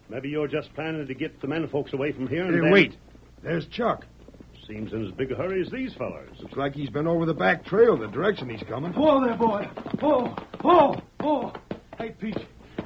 Maybe 0.09 0.27
you're 0.27 0.47
just 0.49 0.73
planning 0.73 1.07
to 1.07 1.13
get 1.13 1.39
the 1.39 1.47
men 1.47 1.67
folks 1.69 1.93
away 1.93 2.11
from 2.11 2.27
here 2.27 2.43
and 2.43 2.53
Hey, 2.55 2.59
then... 2.61 2.71
wait. 2.71 2.97
There's 3.41 3.67
Chuck. 3.67 4.05
Seems 4.67 4.91
in 4.91 5.05
as 5.05 5.11
big 5.13 5.31
a 5.31 5.35
hurry 5.35 5.61
as 5.61 5.71
these 5.71 5.93
fellers. 5.93 6.29
Looks 6.41 6.57
like 6.57 6.73
he's 6.75 6.89
been 6.89 7.07
over 7.07 7.25
the 7.25 7.33
back 7.33 7.63
trail 7.65 7.95
the 7.95 8.07
direction 8.07 8.49
he's 8.49 8.67
coming. 8.67 8.91
Whoa 8.91 9.23
there, 9.25 9.37
boy! 9.37 9.65
Oh, 10.01 10.35
oh, 10.65 10.95
oh! 11.21 11.53
Hey, 11.97 12.13
Pete! 12.19 12.35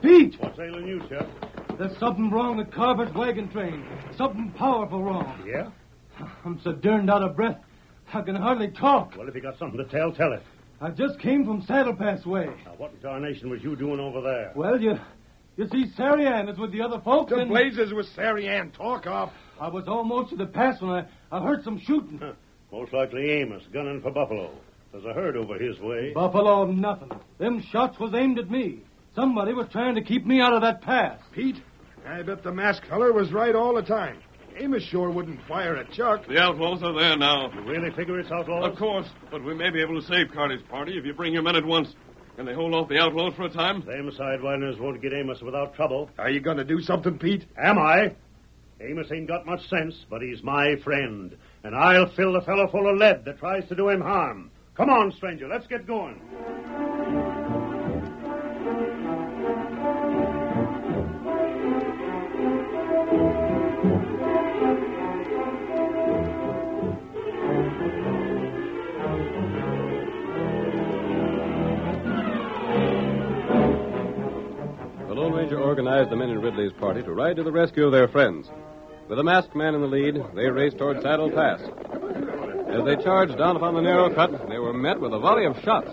Pete! 0.01 0.35
What's 0.39 0.59
ailing 0.59 0.87
you, 0.87 0.99
Chuck? 1.09 1.27
There's 1.77 1.97
something 1.97 2.29
wrong 2.29 2.57
with 2.57 2.71
Carver's 2.71 3.13
wagon 3.13 3.49
train. 3.49 3.85
Something 4.17 4.51
powerful 4.51 5.03
wrong. 5.03 5.43
Yeah? 5.47 5.69
I'm 6.45 6.59
so 6.63 6.71
durned 6.73 7.09
out 7.09 7.23
of 7.23 7.35
breath, 7.35 7.57
I 8.13 8.21
can 8.21 8.35
hardly 8.35 8.69
talk. 8.69 9.15
Well, 9.17 9.27
if 9.27 9.35
you 9.35 9.41
got 9.41 9.57
something 9.57 9.77
to 9.77 9.85
tell, 9.85 10.11
tell 10.11 10.33
it. 10.33 10.43
I 10.79 10.89
just 10.89 11.19
came 11.19 11.45
from 11.45 11.61
Saddle 11.61 11.95
Pass 11.95 12.25
way. 12.25 12.47
Now, 12.65 12.73
what 12.77 12.91
in 12.91 12.99
darnation 13.01 13.49
was 13.49 13.63
you 13.63 13.75
doing 13.75 13.99
over 13.99 14.21
there? 14.21 14.51
Well, 14.55 14.81
you, 14.81 14.99
you 15.55 15.67
see, 15.69 15.91
Sari 15.95 16.25
Ann 16.25 16.49
is 16.49 16.57
with 16.57 16.71
the 16.71 16.81
other 16.81 16.99
folks, 17.01 17.31
The 17.31 17.37
and 17.37 17.49
blazes 17.49 17.93
with 17.93 18.07
Sari 18.15 18.47
Ann. 18.47 18.71
Talk 18.71 19.07
off. 19.07 19.31
I 19.59 19.67
was 19.67 19.87
almost 19.87 20.31
to 20.31 20.35
the 20.35 20.47
pass 20.47 20.81
when 20.81 20.91
I, 20.91 21.05
I 21.31 21.41
heard 21.41 21.63
some 21.63 21.79
shooting. 21.79 22.19
Huh. 22.21 22.33
Most 22.71 22.93
likely 22.93 23.29
Amos, 23.31 23.63
gunning 23.71 24.01
for 24.01 24.11
Buffalo. 24.11 24.51
There's 24.91 25.05
a 25.05 25.13
herd 25.13 25.37
over 25.37 25.57
his 25.57 25.79
way. 25.79 26.11
Buffalo, 26.13 26.65
nothing. 26.65 27.11
Them 27.37 27.61
shots 27.71 27.99
was 27.99 28.13
aimed 28.13 28.39
at 28.39 28.49
me. 28.49 28.81
Somebody 29.15 29.54
was 29.54 29.67
trying 29.71 29.95
to 29.95 30.02
keep 30.02 30.26
me 30.26 30.39
out 30.39 30.54
of 30.54 30.62
that 30.62 30.82
pass. 30.82 31.19
Pete, 31.34 31.62
I 32.08 32.21
bet 32.21 32.43
the 32.43 32.52
masked 32.52 32.88
feller 32.88 33.12
was 33.12 33.32
right 33.34 33.54
all 33.54 33.76
the 33.76 33.82
time. 33.82 34.17
Amos 34.58 34.84
sure 34.84 35.10
wouldn't 35.12 35.41
fire 35.47 35.76
at 35.76 35.91
Chuck. 35.91 36.28
The 36.28 36.39
outlaws 36.39 36.82
are 36.84 36.93
there 36.97 37.17
now. 37.17 37.52
You 37.54 37.62
really 37.62 37.91
figure 37.91 38.19
it's 38.19 38.32
outlaws? 38.32 38.71
Of 38.71 38.78
course, 38.78 39.08
but 39.30 39.43
we 39.43 39.54
may 39.54 39.69
be 39.69 39.82
able 39.82 40.00
to 40.00 40.08
save 40.08 40.32
Carver's 40.32 40.62
party 40.69 40.97
if 40.97 41.06
you 41.06 41.13
bring 41.13 41.34
your 41.34 41.41
men 41.41 41.56
at 41.56 41.65
once. 41.65 41.93
Can 42.38 42.45
they 42.45 42.54
hold 42.54 42.74
off 42.74 42.88
the 42.88 43.00
outlaws 43.00 43.34
for 43.36 43.43
a 43.43 43.50
time? 43.50 43.82
Them 43.86 44.12
sidewinders 44.17 44.80
won't 44.80 45.02
get 45.02 45.13
Amos 45.13 45.41
without 45.41 45.76
trouble. 45.76 46.10
Are 46.17 46.30
you 46.30 46.39
going 46.39 46.58
to 46.58 46.63
do 46.63 46.82
something, 46.82 47.17
Pete? 47.17 47.45
Am 47.62 47.78
I? 47.78 48.13
Amos 48.80 49.12
ain't 49.12 49.28
got 49.28 49.45
much 49.45 49.67
sense, 49.69 50.06
but 50.10 50.21
he's 50.21 50.41
my 50.41 50.76
friend. 50.84 51.38
And 51.63 51.76
I'll 51.76 52.10
fill 52.15 52.34
the 52.34 52.41
fellow 52.41 52.67
full 52.69 52.89
of 52.89 52.97
lead 52.97 53.26
that 53.26 53.39
tries 53.39 53.67
to 53.67 53.76
do 53.76 53.89
him 53.89 54.02
harm. 54.02 54.52
Come 54.76 54.89
on, 54.89 55.12
stranger, 55.12 55.47
let's 55.47 55.67
get 55.67 55.86
going. 55.86 56.21
Organized 75.71 76.10
the 76.10 76.17
men 76.17 76.29
in 76.29 76.41
Ridley's 76.41 76.73
party 76.73 77.01
to 77.01 77.13
ride 77.13 77.38
to 77.38 77.43
the 77.43 77.51
rescue 77.51 77.86
of 77.86 77.93
their 77.93 78.10
friends. 78.10 78.45
With 79.07 79.17
the 79.17 79.23
masked 79.23 79.55
man 79.55 79.73
in 79.73 79.79
the 79.79 79.88
lead, 79.88 80.21
they 80.36 80.49
raced 80.49 80.77
toward 80.77 81.01
Saddle 81.01 81.31
Pass. 81.31 81.62
As 82.67 82.84
they 82.84 83.01
charged 83.01 83.38
down 83.38 83.55
upon 83.55 83.75
the 83.75 83.81
narrow 83.81 84.13
cut, 84.13 84.49
they 84.49 84.60
were 84.60 84.73
met 84.73 84.99
with 84.99 85.13
a 85.13 85.19
volley 85.19 85.45
of 85.45 85.55
shots. 85.63 85.88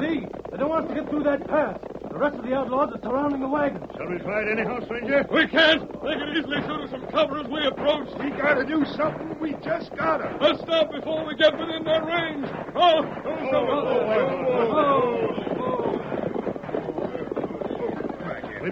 See, 0.00 0.26
they 0.50 0.56
don't 0.58 0.68
want 0.68 0.86
us 0.86 0.90
to 0.90 0.94
get 1.00 1.08
through 1.08 1.22
that 1.22 1.46
pass. 1.46 1.78
The 2.10 2.18
rest 2.18 2.36
of 2.38 2.44
the 2.44 2.54
outlaws 2.54 2.90
are 2.92 3.00
surrounding 3.00 3.40
the 3.40 3.48
wagon. 3.48 3.86
Shall 3.96 4.08
we 4.10 4.18
try 4.18 4.42
it 4.42 4.58
anyhow, 4.58 4.80
stranger? 4.86 5.24
We 5.30 5.46
can't. 5.46 5.82
They 6.02 6.14
can 6.14 6.34
easily 6.36 6.60
shoot 6.62 6.80
us 6.80 6.90
from 6.90 7.06
cover 7.06 7.38
as 7.38 7.46
we 7.46 7.64
approach. 7.66 8.08
We 8.18 8.30
gotta 8.30 8.64
do 8.66 8.84
something. 8.96 9.38
We 9.38 9.52
just 9.62 9.94
gotta. 9.94 10.36
Let's 10.40 10.60
stop 10.62 10.90
before 10.90 11.24
we 11.24 11.36
get 11.36 11.56
within 11.56 11.84
their 11.84 12.02
range. 12.02 12.48
Oh, 12.74 13.02
We've 13.06 13.52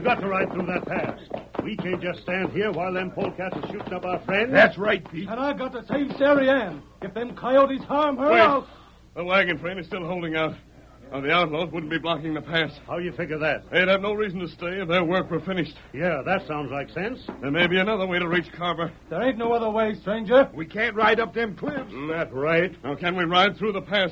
got 0.04 0.20
to 0.20 0.28
ride 0.28 0.52
through 0.52 0.66
that 0.66 0.86
pass. 0.86 1.18
We 1.64 1.76
can't 1.76 2.00
just 2.00 2.20
stand 2.20 2.52
here 2.52 2.70
while 2.70 2.92
them 2.92 3.10
polecats 3.10 3.56
are 3.56 3.72
shooting 3.72 3.92
up 3.94 4.04
our 4.04 4.20
friends. 4.20 4.52
That's 4.52 4.76
right, 4.76 5.02
Pete. 5.10 5.28
And 5.28 5.40
I've 5.40 5.56
got 5.56 5.72
to 5.72 5.84
save 5.86 6.14
Sari 6.18 6.50
Ann. 6.50 6.82
If 7.00 7.14
them 7.14 7.34
coyotes 7.34 7.82
harm 7.84 8.18
her, 8.18 8.30
Wait. 8.30 8.40
I'll... 8.40 8.68
The 9.16 9.24
wagon 9.24 9.58
train 9.58 9.78
is 9.78 9.86
still 9.86 10.04
holding 10.04 10.36
out. 10.36 10.54
Now, 11.10 11.20
the 11.20 11.30
outlaws 11.30 11.70
wouldn't 11.70 11.90
be 11.90 11.98
blocking 11.98 12.34
the 12.34 12.42
pass. 12.42 12.72
How 12.86 12.98
you 12.98 13.12
figure 13.12 13.38
that? 13.38 13.70
They'd 13.70 13.88
have 13.88 14.02
no 14.02 14.14
reason 14.14 14.40
to 14.40 14.48
stay 14.48 14.80
if 14.80 14.88
their 14.88 15.04
work 15.04 15.30
were 15.30 15.40
finished. 15.40 15.76
Yeah, 15.92 16.22
that 16.26 16.46
sounds 16.46 16.70
like 16.70 16.90
sense. 16.90 17.20
There 17.40 17.50
may 17.50 17.66
be 17.66 17.78
another 17.78 18.06
way 18.06 18.18
to 18.18 18.28
reach 18.28 18.50
Carver. 18.52 18.92
There 19.08 19.22
ain't 19.22 19.38
no 19.38 19.52
other 19.52 19.70
way, 19.70 19.94
stranger. 19.94 20.50
We 20.52 20.66
can't 20.66 20.94
ride 20.96 21.20
up 21.20 21.32
them 21.32 21.56
cliffs. 21.56 21.92
Mm, 21.92 22.10
that's 22.10 22.32
right. 22.32 22.72
Now, 22.82 22.96
can 22.96 23.16
we 23.16 23.24
ride 23.24 23.56
through 23.56 23.72
the 23.72 23.82
pass? 23.82 24.10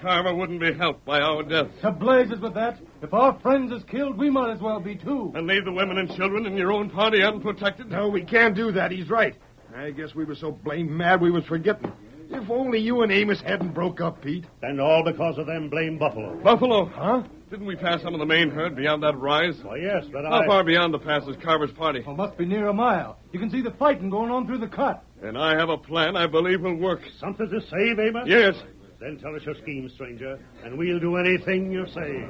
Carver 0.00 0.34
wouldn't 0.34 0.60
be 0.60 0.72
helped 0.72 1.04
by 1.04 1.20
our 1.20 1.42
death. 1.42 1.66
To 1.82 1.90
blazes 1.90 2.40
with 2.40 2.54
that. 2.54 2.78
If 3.02 3.12
our 3.14 3.38
friends 3.40 3.72
is 3.72 3.82
killed, 3.84 4.16
we 4.18 4.30
might 4.30 4.52
as 4.52 4.60
well 4.60 4.80
be 4.80 4.96
too. 4.96 5.32
And 5.34 5.46
leave 5.46 5.64
the 5.64 5.72
women 5.72 5.98
and 5.98 6.14
children 6.14 6.46
in 6.46 6.56
your 6.56 6.72
own 6.72 6.90
party 6.90 7.22
unprotected? 7.22 7.90
No, 7.90 8.08
we 8.08 8.22
can't 8.24 8.54
do 8.54 8.72
that. 8.72 8.90
He's 8.90 9.08
right. 9.10 9.34
I 9.74 9.90
guess 9.90 10.14
we 10.14 10.24
were 10.24 10.34
so 10.34 10.50
blamed 10.52 10.90
mad 10.90 11.20
we 11.20 11.30
was 11.30 11.44
forgetting. 11.44 11.92
If 12.30 12.50
only 12.50 12.78
you 12.78 13.02
and 13.02 13.10
Amos 13.10 13.40
hadn't 13.40 13.72
broke 13.72 14.00
up, 14.00 14.22
Pete. 14.22 14.44
And 14.62 14.80
all 14.80 15.02
because 15.02 15.38
of 15.38 15.46
them 15.46 15.70
blame 15.70 15.98
buffalo. 15.98 16.36
Buffalo. 16.42 16.84
Huh? 16.86 17.22
Didn't 17.50 17.66
we 17.66 17.76
pass 17.76 18.02
some 18.02 18.12
of 18.12 18.20
the 18.20 18.26
main 18.26 18.50
herd 18.50 18.76
beyond 18.76 19.02
that 19.02 19.16
rise? 19.16 19.58
Why, 19.62 19.76
yes, 19.76 20.04
but 20.12 20.24
How 20.24 20.42
I... 20.42 20.46
far 20.46 20.64
beyond 20.64 20.92
the 20.92 20.98
pass 20.98 21.26
is 21.26 21.36
Carver's 21.42 21.72
party? 21.72 22.02
Well, 22.06 22.16
must 22.16 22.36
be 22.36 22.44
near 22.44 22.68
a 22.68 22.74
mile. 22.74 23.18
You 23.32 23.40
can 23.40 23.50
see 23.50 23.62
the 23.62 23.70
fighting 23.70 24.10
going 24.10 24.30
on 24.30 24.46
through 24.46 24.58
the 24.58 24.68
cut. 24.68 25.02
And 25.22 25.38
I 25.38 25.56
have 25.58 25.70
a 25.70 25.78
plan 25.78 26.16
I 26.16 26.26
believe 26.26 26.60
will 26.60 26.74
work. 26.74 27.00
Something 27.18 27.48
to 27.48 27.60
save, 27.62 27.98
Amos? 27.98 28.24
Yes. 28.26 28.54
Then 29.00 29.16
tell 29.16 29.36
us 29.36 29.44
your 29.44 29.54
scheme, 29.54 29.88
stranger, 29.94 30.40
and 30.64 30.76
we'll 30.76 30.98
do 30.98 31.16
anything 31.16 31.70
you 31.70 31.86
say. 31.86 32.26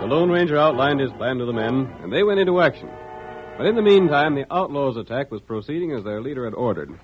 The 0.00 0.06
Lone 0.06 0.30
Ranger 0.30 0.56
outlined 0.56 1.00
his 1.00 1.12
plan 1.12 1.36
to 1.36 1.44
the 1.44 1.52
men, 1.52 1.92
and 2.02 2.10
they 2.10 2.22
went 2.22 2.40
into 2.40 2.62
action. 2.62 2.88
But 3.58 3.66
in 3.66 3.74
the 3.74 3.82
meantime, 3.82 4.34
the 4.34 4.50
outlaws' 4.50 4.96
attack 4.96 5.30
was 5.30 5.42
proceeding 5.42 5.92
as 5.92 6.02
their 6.02 6.22
leader 6.22 6.46
had 6.46 6.54
ordered. 6.54 6.98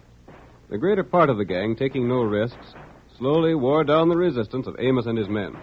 The 0.72 0.78
greater 0.78 1.04
part 1.04 1.28
of 1.28 1.37
the 1.37 1.44
gang, 1.44 1.76
taking 1.76 2.08
no 2.08 2.22
risks, 2.22 2.74
slowly 3.18 3.54
wore 3.54 3.85
down 3.85 4.08
the 4.08 4.16
resistance 4.16 4.66
of 4.66 4.74
Amos 4.78 5.04
and 5.04 5.18
his 5.18 5.28
men. 5.28 5.54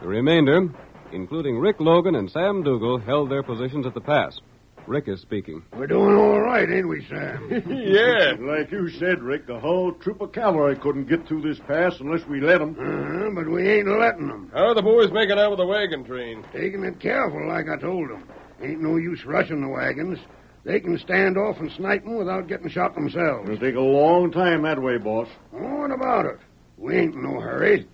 The 0.00 0.08
remainder, 0.08 0.70
including 1.12 1.58
Rick 1.58 1.80
Logan 1.80 2.14
and 2.14 2.30
Sam 2.30 2.62
Dougal, 2.62 2.96
held 2.96 3.30
their 3.30 3.42
positions 3.42 3.84
at 3.84 3.92
the 3.92 4.00
pass. 4.00 4.40
Rick 4.86 5.06
is 5.06 5.20
speaking. 5.20 5.62
We're 5.76 5.86
doing 5.86 6.16
all 6.16 6.40
right, 6.40 6.66
ain't 6.66 6.88
we, 6.88 7.04
Sam? 7.10 7.46
yeah. 7.68 8.36
Like 8.40 8.72
you 8.72 8.88
said, 8.98 9.20
Rick, 9.20 9.46
the 9.46 9.60
whole 9.60 9.92
troop 9.92 10.22
of 10.22 10.32
cavalry 10.32 10.76
couldn't 10.76 11.10
get 11.10 11.28
through 11.28 11.42
this 11.42 11.60
pass 11.68 12.00
unless 12.00 12.26
we 12.26 12.40
let 12.40 12.60
them. 12.60 12.70
Uh-huh, 12.70 13.28
but 13.34 13.52
we 13.52 13.68
ain't 13.68 13.86
letting 13.86 14.28
them. 14.28 14.50
How 14.54 14.68
are 14.68 14.74
the 14.74 14.80
boys 14.80 15.12
making 15.12 15.38
out 15.38 15.50
with 15.50 15.58
the 15.58 15.66
wagon 15.66 16.04
train? 16.04 16.42
Taking 16.54 16.84
it 16.84 16.98
careful, 17.00 17.46
like 17.48 17.68
I 17.68 17.76
told 17.76 18.08
them. 18.08 18.26
Ain't 18.62 18.80
no 18.80 18.96
use 18.96 19.26
rushing 19.26 19.60
the 19.60 19.68
wagons. 19.68 20.18
They 20.68 20.80
can 20.80 20.98
stand 20.98 21.38
off 21.38 21.60
and 21.60 21.72
snipe 21.72 22.04
'em 22.04 22.16
without 22.16 22.46
getting 22.46 22.68
shot 22.68 22.94
themselves. 22.94 23.48
It'll 23.48 23.58
take 23.58 23.74
a 23.74 23.80
long 23.80 24.30
time 24.30 24.60
that 24.62 24.78
way, 24.78 24.98
boss. 24.98 25.26
Oh, 25.54 25.76
what 25.76 25.90
about 25.90 26.26
it? 26.26 26.36
We 26.76 26.94
ain't 26.94 27.14
in 27.14 27.22
no 27.22 27.40
hurry. 27.40 27.86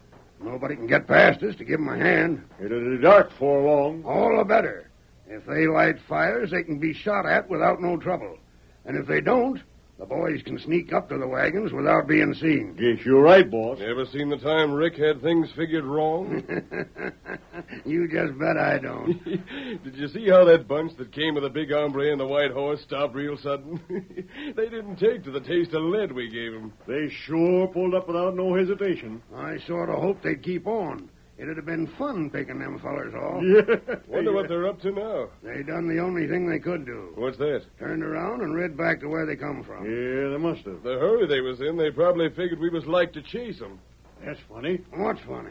Nobody 0.42 0.74
can 0.74 0.88
get 0.88 1.06
past 1.06 1.40
us 1.44 1.54
to 1.54 1.64
give 1.64 1.78
'em 1.78 1.88
a 1.88 1.96
hand. 1.96 2.42
It'll 2.60 2.80
be 2.80 2.98
dark 2.98 3.30
for 3.38 3.60
long. 3.62 4.02
All 4.04 4.36
the 4.36 4.42
better. 4.42 4.90
If 5.28 5.46
they 5.46 5.68
light 5.68 6.00
fires, 6.00 6.50
they 6.50 6.64
can 6.64 6.80
be 6.80 6.92
shot 6.92 7.26
at 7.26 7.48
without 7.48 7.80
no 7.80 7.96
trouble. 7.96 8.38
And 8.84 8.96
if 8.96 9.06
they 9.06 9.20
don't, 9.20 9.62
the 10.00 10.06
boys 10.06 10.42
can 10.42 10.58
sneak 10.58 10.92
up 10.92 11.08
to 11.10 11.16
the 11.16 11.28
wagons 11.28 11.72
without 11.72 12.08
being 12.08 12.34
seen. 12.34 12.74
Guess 12.74 13.06
you're 13.06 13.22
right, 13.22 13.48
boss. 13.48 13.78
Ever 13.80 14.04
seen 14.04 14.30
the 14.30 14.36
time 14.36 14.72
Rick 14.72 14.96
had 14.96 15.22
things 15.22 15.48
figured 15.52 15.84
wrong? 15.84 16.42
you 17.84 18.08
just 18.08 18.38
bet 18.38 18.56
I 18.56 18.78
don't. 18.78 19.22
Did 19.84 19.96
you 19.96 20.08
see 20.08 20.28
how 20.28 20.44
that 20.44 20.66
bunch 20.68 20.96
that 20.98 21.12
came 21.12 21.34
with 21.34 21.44
the 21.44 21.50
big 21.50 21.70
hombre 21.70 22.10
and 22.10 22.20
the 22.20 22.26
white 22.26 22.50
horse 22.50 22.80
stopped 22.82 23.14
real 23.14 23.36
sudden? 23.38 23.80
they 24.56 24.68
didn't 24.68 24.96
take 24.96 25.24
to 25.24 25.30
the 25.30 25.40
taste 25.40 25.72
of 25.72 25.82
lead 25.82 26.12
we 26.12 26.28
gave 26.28 26.52
them. 26.52 26.72
They 26.86 27.08
sure 27.26 27.66
pulled 27.68 27.94
up 27.94 28.06
without 28.06 28.36
no 28.36 28.54
hesitation. 28.54 29.22
I 29.34 29.58
sort 29.66 29.90
of 29.90 30.00
hoped 30.00 30.22
they'd 30.22 30.42
keep 30.42 30.66
on. 30.66 31.10
It'd 31.36 31.56
have 31.56 31.66
been 31.66 31.88
fun 31.98 32.30
picking 32.30 32.60
them 32.60 32.78
fellers 32.78 33.12
off. 33.14 33.42
Yeah. 33.44 33.96
Wonder 34.06 34.32
what 34.32 34.48
they're 34.48 34.68
up 34.68 34.80
to 34.82 34.92
now. 34.92 35.28
They 35.42 35.62
done 35.64 35.88
the 35.88 36.00
only 36.00 36.28
thing 36.28 36.48
they 36.48 36.60
could 36.60 36.86
do. 36.86 37.12
What's 37.16 37.38
that? 37.38 37.62
Turned 37.78 38.04
around 38.04 38.42
and 38.42 38.54
rid 38.54 38.76
back 38.76 39.00
to 39.00 39.08
where 39.08 39.26
they 39.26 39.34
come 39.34 39.64
from. 39.64 39.84
Yeah, 39.84 40.30
they 40.30 40.36
must 40.38 40.64
have. 40.64 40.82
The 40.84 40.98
hurry 40.98 41.26
they 41.26 41.40
was 41.40 41.60
in, 41.60 41.76
they 41.76 41.90
probably 41.90 42.28
figured 42.30 42.60
we 42.60 42.70
was 42.70 42.86
like 42.86 43.12
to 43.14 43.22
chase 43.22 43.58
them. 43.58 43.80
That's 44.24 44.38
funny. 44.48 44.80
What's 44.94 45.20
funny? 45.26 45.50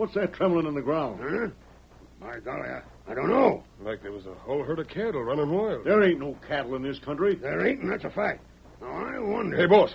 What's 0.00 0.14
that 0.14 0.32
trembling 0.32 0.64
in 0.66 0.74
the 0.74 0.80
ground? 0.80 1.20
Huh? 1.22 1.48
My 2.26 2.38
golly, 2.38 2.70
I, 2.70 2.80
I 3.06 3.14
don't 3.14 3.28
know. 3.28 3.62
Like 3.82 4.00
there 4.00 4.12
was 4.12 4.24
a 4.24 4.32
whole 4.32 4.62
herd 4.62 4.78
of 4.78 4.88
cattle 4.88 5.22
running 5.22 5.50
wild. 5.50 5.84
There 5.84 6.02
ain't 6.02 6.18
no 6.18 6.38
cattle 6.48 6.74
in 6.76 6.82
this 6.82 6.98
country. 7.00 7.34
There 7.34 7.66
ain't, 7.66 7.82
and 7.82 7.92
that's 7.92 8.04
a 8.04 8.10
fact. 8.10 8.42
Now, 8.80 8.88
I 8.88 9.18
wonder. 9.18 9.58
Hey, 9.58 9.66
boss, 9.66 9.94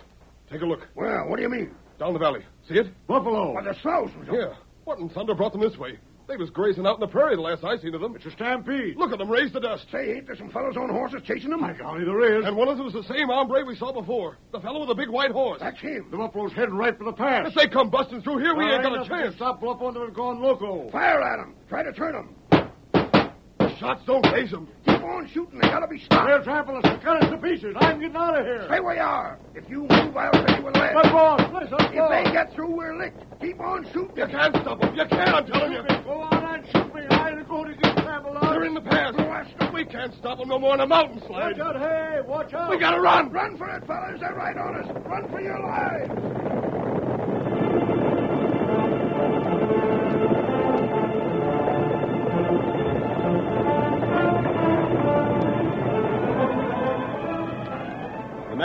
take 0.52 0.62
a 0.62 0.66
look. 0.68 0.88
Well, 0.94 1.28
what 1.28 1.38
do 1.38 1.42
you 1.42 1.50
mean? 1.50 1.72
Down 1.98 2.14
the 2.14 2.20
valley. 2.20 2.42
See 2.70 2.76
it? 2.76 2.86
Buffalo. 3.08 3.54
Why, 3.54 3.64
the 3.64 3.74
souse 3.82 4.12
was 4.20 4.28
Yeah. 4.32 4.54
What 4.84 5.00
in 5.00 5.10
thunder 5.10 5.34
brought 5.34 5.54
them 5.54 5.62
this 5.62 5.76
way? 5.76 5.98
They 6.28 6.38
was 6.38 6.50
grazing 6.50 6.88
out 6.88 6.96
in 6.96 7.00
the 7.02 7.08
prairie 7.08 7.36
the 7.36 7.42
last 7.42 7.64
I 7.64 7.78
seen 7.78 7.94
of 7.94 8.02
them. 8.02 8.16
It's 8.16 8.26
a 8.26 8.32
stampede. 8.32 8.98
Look 8.98 9.12
at 9.12 9.20
them 9.20 9.30
raise 9.30 9.54
the 9.54 9.60
dust. 9.60 9.86
Say, 9.92 10.14
ain't 10.14 10.26
there 10.26 10.36
some 10.36 10.50
fellows 10.50 10.76
on 10.76 10.90
horses 10.90 11.22
chasing 11.24 11.52
them? 11.52 11.62
My 11.62 11.74
golly, 11.74 12.04
there 12.04 12.40
is. 12.40 12.46
And 12.46 12.58
one 12.58 12.68
of 12.68 12.78
them 12.78 12.86
was 12.86 12.94
the 12.96 13.04
same 13.04 13.28
hombre 13.28 13.64
we 13.64 13.76
saw 13.76 13.92
before. 13.92 14.38
The 14.52 14.60
fellow 14.60 14.80
with 14.80 14.90
the 14.90 14.96
big 14.96 15.10
white 15.10 15.32
horse. 15.32 15.60
That's 15.60 15.80
him. 15.80 16.08
The 16.10 16.18
buffalo's 16.18 16.54
heading 16.54 16.76
right 16.76 16.98
for 16.98 17.04
the 17.04 17.14
pass. 17.14 17.48
If 17.48 17.54
they 17.54 17.68
come 17.68 17.90
busting 17.90 18.24
through 18.24 18.40
here, 18.40 18.56
we 18.56 18.66
ain't 18.66 18.82
got 18.82 19.00
a 19.00 19.08
chance. 19.08 19.36
Stop 19.36 19.62
Buffalo 19.62 19.90
until 19.90 20.06
they've 20.06 20.14
gone 20.16 20.42
loco. 20.42 20.90
Fire 20.90 21.22
at 21.22 21.38
them. 21.38 21.56
Try 21.70 21.84
to 21.84 21.94
turn 21.94 22.14
them. 22.14 22.36
The 23.60 23.78
shots 23.78 24.04
don't 24.06 24.26
phase 24.28 24.52
them. 24.52 24.68
Keep 25.06 25.14
on 25.14 25.28
shooting. 25.30 25.60
They 25.60 25.68
gotta 25.68 25.88
be 25.88 26.00
stopped. 26.00 26.28
They're 26.28 26.42
trampling 26.44 26.78
us. 26.84 27.04
Cut 27.04 27.24
us 27.24 27.30
to 27.30 27.38
pieces. 27.38 27.76
I'm 27.80 28.00
getting 28.00 28.16
out 28.16 28.40
of 28.40 28.44
here. 28.44 28.66
Stay 28.68 28.80
where 28.80 28.96
you 28.96 29.02
are. 29.02 29.38
If 29.54 29.70
you 29.70 29.82
move, 29.82 30.18
I'll 30.18 30.32
fill 30.32 30.58
you 30.58 30.64
with 30.66 30.76
lead. 30.76 30.94
But, 30.96 31.12
boss, 31.12 31.42
listen, 31.54 31.78
If 31.80 31.96
boss. 31.96 32.10
they 32.26 32.32
get 32.32 32.54
through, 32.56 32.76
we're 32.76 32.98
licked. 32.98 33.22
Keep 33.40 33.62
on 33.62 33.86
shooting. 33.94 34.18
You 34.18 34.26
can't 34.26 34.56
stop 34.56 34.82
them. 34.82 34.96
You 34.96 35.06
can't, 35.06 35.30
I'm 35.36 35.46
telling 35.46 35.74
you. 35.74 35.84
Go 36.06 36.22
on 36.22 36.56
and 36.56 36.66
shoot 36.72 36.96
me. 36.96 37.02
I'm 37.12 37.46
going 37.46 37.76
to 37.76 37.78
get 37.80 37.98
trampled 37.98 38.38
on. 38.38 38.50
They're 38.52 38.66
in 38.66 38.74
the 38.74 38.82
pass. 38.82 39.14
We 39.74 39.86
can't 39.86 40.14
stop 40.16 40.40
them 40.40 40.48
no 40.50 40.58
more 40.58 40.72
than 40.72 40.82
a 40.82 40.88
mountain 40.88 41.22
slide. 41.28 41.58
Watch 41.60 41.76
out, 41.76 41.76
hey, 41.80 42.22
watch 42.26 42.54
out. 42.54 42.70
We 42.72 42.80
gotta 42.80 43.00
run. 43.00 43.30
Run 43.32 43.58
for 43.58 43.70
it, 43.70 43.86
fellas. 43.86 44.20
They're 44.20 44.34
right 44.34 44.58
on 44.58 44.76
us. 44.76 44.88
Run 45.06 45.30
for 45.30 45.42
your 45.42 45.60
lives. 45.60 46.85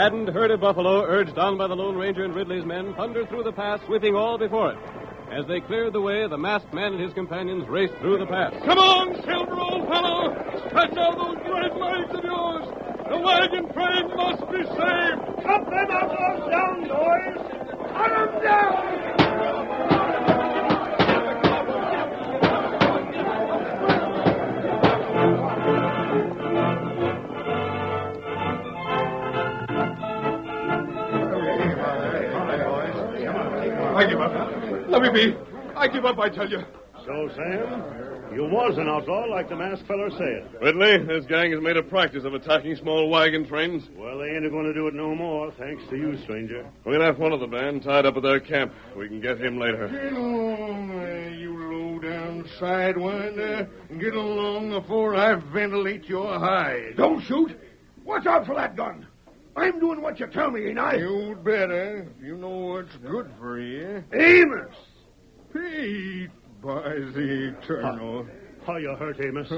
Maddened 0.01 0.29
herd 0.29 0.49
of 0.49 0.59
buffalo, 0.59 1.03
urged 1.05 1.37
on 1.37 1.59
by 1.59 1.67
the 1.67 1.75
Lone 1.75 1.95
Ranger 1.95 2.23
and 2.23 2.33
Ridley's 2.33 2.65
men, 2.65 2.91
thundered 2.95 3.29
through 3.29 3.43
the 3.43 3.51
pass, 3.51 3.79
sweeping 3.85 4.15
all 4.15 4.35
before 4.35 4.71
it. 4.71 4.79
As 5.29 5.45
they 5.45 5.59
cleared 5.59 5.93
the 5.93 6.01
way, 6.01 6.27
the 6.27 6.39
masked 6.39 6.73
man 6.73 6.93
and 6.93 6.99
his 6.99 7.13
companions 7.13 7.69
raced 7.69 7.93
through 8.01 8.17
the 8.17 8.25
pass. 8.25 8.51
Come 8.65 8.79
on, 8.79 9.13
Silver, 9.21 9.59
old 9.59 9.87
fellow. 9.87 10.33
Stretch 10.65 10.97
out 10.97 11.17
those 11.21 11.37
great 11.45 11.75
legs 11.77 12.17
of 12.17 12.23
yours. 12.23 12.65
The 13.13 13.19
wagon 13.21 13.71
train 13.77 14.09
must 14.17 14.41
be 14.49 14.65
saved. 14.73 15.21
Cut 15.45 15.69
them 15.69 15.87
outlaws 15.93 16.49
down, 16.49 16.81
boys! 16.89 17.37
Cut 17.93 18.09
them 18.09 18.41
down! 18.41 19.00
I 34.01 34.09
give 34.09 34.19
up. 34.19 34.89
Let 34.89 35.01
me 35.03 35.09
be. 35.11 35.37
I 35.75 35.87
give 35.87 36.05
up, 36.05 36.17
I 36.17 36.27
tell 36.29 36.49
you. 36.49 36.63
So, 37.05 37.29
Sam, 37.35 38.33
You 38.33 38.45
was 38.45 38.75
an 38.79 38.87
outlaw, 38.89 39.25
like 39.25 39.47
the 39.47 39.55
masked 39.55 39.85
feller 39.87 40.09
said. 40.09 40.49
Ridley, 40.59 41.05
this 41.05 41.25
gang 41.25 41.51
has 41.51 41.61
made 41.61 41.77
a 41.77 41.83
practice 41.83 42.23
of 42.23 42.33
attacking 42.33 42.77
small 42.77 43.09
wagon 43.09 43.45
trains. 43.45 43.83
Well, 43.95 44.17
they 44.17 44.25
ain't 44.29 44.49
going 44.49 44.65
to 44.65 44.73
do 44.73 44.87
it 44.87 44.95
no 44.95 45.13
more, 45.13 45.51
thanks 45.59 45.83
to 45.91 45.97
you, 45.97 46.17
stranger. 46.23 46.67
We 46.83 46.97
left 46.97 47.19
one 47.19 47.31
of 47.31 47.41
the 47.41 47.47
band 47.47 47.83
tied 47.83 48.07
up 48.07 48.17
at 48.17 48.23
their 48.23 48.39
camp. 48.39 48.73
We 48.97 49.07
can 49.07 49.21
get 49.21 49.39
him 49.39 49.59
later. 49.59 49.87
Get 49.87 50.13
along, 50.13 50.99
uh, 50.99 51.29
you 51.37 51.53
low 51.71 51.99
down 51.99 52.43
sidewinder. 52.59 53.69
Get 53.99 54.15
along 54.15 54.71
before 54.71 55.15
I 55.15 55.35
ventilate 55.53 56.05
your 56.05 56.39
hide. 56.39 56.95
Don't 56.97 57.21
shoot. 57.21 57.51
Watch 58.03 58.25
out 58.25 58.47
for 58.47 58.55
that 58.55 58.75
gun. 58.75 59.05
I'm 59.55 59.79
doing 59.79 60.01
what 60.01 60.19
you 60.19 60.27
tell 60.27 60.51
me, 60.51 60.67
ain't 60.67 60.79
I? 60.79 60.95
You'd 60.95 61.43
better. 61.43 62.07
You 62.21 62.37
know 62.37 62.49
what's 62.49 62.95
good 62.97 63.29
for 63.39 63.59
you. 63.59 64.03
Amos! 64.13 64.75
Pete, 65.53 66.29
by 66.63 66.81
the 67.13 67.55
eternal. 67.57 68.25
How 68.65 68.77
you 68.77 68.95
hurt, 68.95 69.19
Amos? 69.23 69.51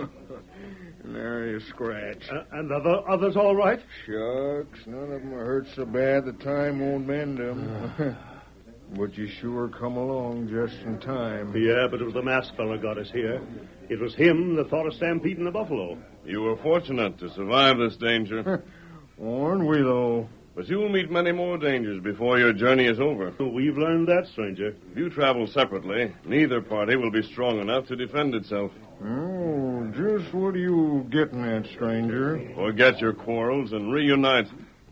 Nary 1.06 1.58
a 1.58 1.60
scratch. 1.60 2.30
Uh, 2.32 2.44
and 2.54 2.70
the 2.72 2.76
other, 2.76 3.10
others 3.10 3.36
all 3.36 3.56
right? 3.56 3.80
Shucks, 4.06 4.88
none 4.88 5.12
of 5.12 5.22
'em 5.22 5.34
are 5.34 5.46
hurt 5.46 5.68
so 5.76 5.86
bad 5.86 6.26
the 6.26 6.32
time 6.34 6.80
won't 6.80 7.06
mend 7.06 7.40
'em. 7.40 8.16
but 8.98 9.16
you 9.18 9.28
sure 9.28 9.68
come 9.68 9.98
along 9.98 10.48
just 10.48 10.82
in 10.86 10.98
time. 11.00 11.54
Yeah, 11.56 11.88
but 11.92 12.02
it 12.02 12.06
was 12.06 12.14
the 12.14 12.22
masked 12.22 12.56
feller 12.56 12.78
got 12.78 12.98
us 12.98 13.12
here. 13.12 13.42
It 13.90 14.00
was 14.00 14.16
him 14.16 14.56
that 14.56 14.70
thought 14.70 14.88
of 14.88 14.94
stampeding 14.94 15.44
the 15.44 15.52
buffalo. 15.52 15.98
You 16.26 16.42
were 16.42 16.56
fortunate 16.58 17.20
to 17.20 17.30
survive 17.32 17.78
this 17.78 17.98
danger. 17.98 18.64
Aren't 19.26 19.66
we, 19.66 19.78
though? 19.78 20.28
But 20.56 20.68
you 20.68 20.78
will 20.78 20.90
meet 20.90 21.10
many 21.10 21.32
more 21.32 21.58
dangers 21.58 22.02
before 22.04 22.38
your 22.40 22.52
journey 22.52 22.86
is 22.86 23.00
over. 23.00 23.34
We've 23.40 23.78
learned 23.78 24.08
that, 24.10 24.28
stranger. 24.28 24.76
If 24.92 24.98
you 24.98 25.10
travel 25.10 25.48
separately, 25.48 26.14
neither 26.26 26.62
party 26.62 26.96
will 26.96 27.10
be 27.10 27.24
strong 27.24 27.60
enough 27.60 27.88
to 27.88 27.96
defend 27.96 28.36
itself. 28.36 28.72
Oh, 29.04 29.90
just 29.96 30.34
what 30.34 30.56
are 30.56 30.60
you 30.60 31.08
getting 31.10 31.44
at, 31.44 31.66
stranger? 31.68 32.52
Forget 32.54 33.00
your 33.00 33.14
quarrels 33.14 33.72
and 33.72 33.92
reunite. 33.94 34.48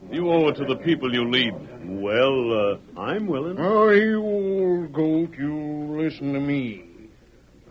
You 0.09 0.31
owe 0.31 0.47
it 0.47 0.55
to 0.55 0.65
the 0.65 0.77
people 0.77 1.13
you 1.13 1.29
lead. 1.29 1.53
Well, 1.83 2.53
uh, 2.97 2.99
I'm 2.99 3.27
willing. 3.27 3.57
Oh, 3.59 3.89
you 3.89 4.23
old 4.23 4.93
goat, 4.93 5.35
you 5.37 5.53
listen 6.01 6.33
to 6.33 6.39
me. 6.39 6.85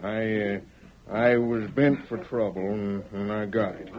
I, 0.02 0.40
uh, 0.40 0.60
I 1.10 1.36
was 1.38 1.68
bent 1.70 2.06
for 2.06 2.18
trouble, 2.18 2.70
and, 2.70 3.02
and 3.12 3.32
I 3.32 3.46
got 3.46 3.74
it. 3.74 3.90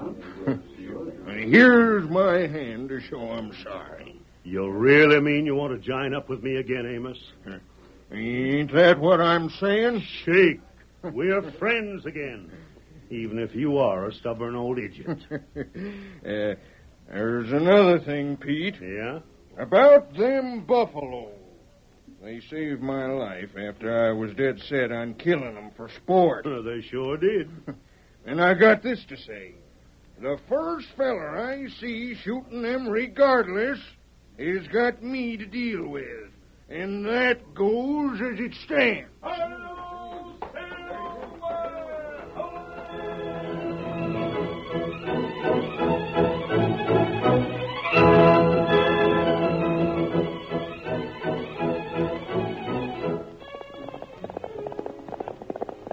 and 0.87 1.53
here's 1.53 2.09
my 2.09 2.47
hand 2.47 2.89
to 2.89 2.99
show 3.01 3.19
I'm 3.19 3.53
sorry. 3.63 4.19
You 4.43 4.69
really 4.69 5.19
mean 5.19 5.45
you 5.45 5.55
want 5.55 5.73
to 5.73 5.79
join 5.79 6.13
up 6.13 6.29
with 6.29 6.43
me 6.43 6.55
again, 6.55 6.85
Amos? 6.85 7.17
Ain't 8.11 8.73
that 8.73 8.99
what 8.99 9.21
I'm 9.21 9.49
saying? 9.49 10.03
Shake. 10.25 10.59
We're 11.03 11.51
friends 11.59 12.05
again. 12.05 12.51
Even 13.09 13.39
if 13.39 13.53
you 13.55 13.77
are 13.77 14.07
a 14.07 14.13
stubborn 14.13 14.55
old 14.55 14.79
idiot. 14.79 15.19
uh, 15.31 16.55
there's 17.07 17.51
another 17.51 17.99
thing, 17.99 18.37
Pete. 18.37 18.75
Yeah? 18.81 19.19
About 19.57 20.15
them 20.17 20.65
buffalo. 20.65 21.31
They 22.23 22.39
saved 22.49 22.81
my 22.81 23.07
life 23.07 23.49
after 23.57 24.07
I 24.07 24.11
was 24.11 24.33
dead 24.35 24.59
set 24.69 24.91
on 24.91 25.15
killing 25.15 25.55
them 25.55 25.71
for 25.75 25.89
sport. 25.89 26.45
Uh, 26.45 26.61
they 26.61 26.81
sure 26.81 27.17
did. 27.17 27.49
and 28.25 28.41
I 28.41 28.53
got 28.53 28.83
this 28.83 29.03
to 29.09 29.17
say. 29.17 29.55
The 30.21 30.37
first 30.47 30.85
feller 30.95 31.39
I 31.39 31.67
see 31.79 32.13
shooting 32.13 32.61
them 32.61 32.87
regardless 32.87 33.79
has 34.37 34.67
got 34.67 35.01
me 35.01 35.35
to 35.35 35.47
deal 35.47 35.87
with. 35.87 36.29
And 36.69 37.03
that 37.07 37.55
goes 37.55 38.21
as 38.21 38.39
it 38.39 38.53
stands. 38.63 39.09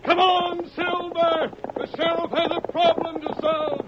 Come 0.04 0.18
on, 0.18 0.70
Silver! 0.76 1.50
The 1.76 1.86
sheriff 1.96 2.30
has 2.32 2.50
a 2.52 2.60
problem 2.70 3.22
to 3.22 3.34
solve. 3.40 3.88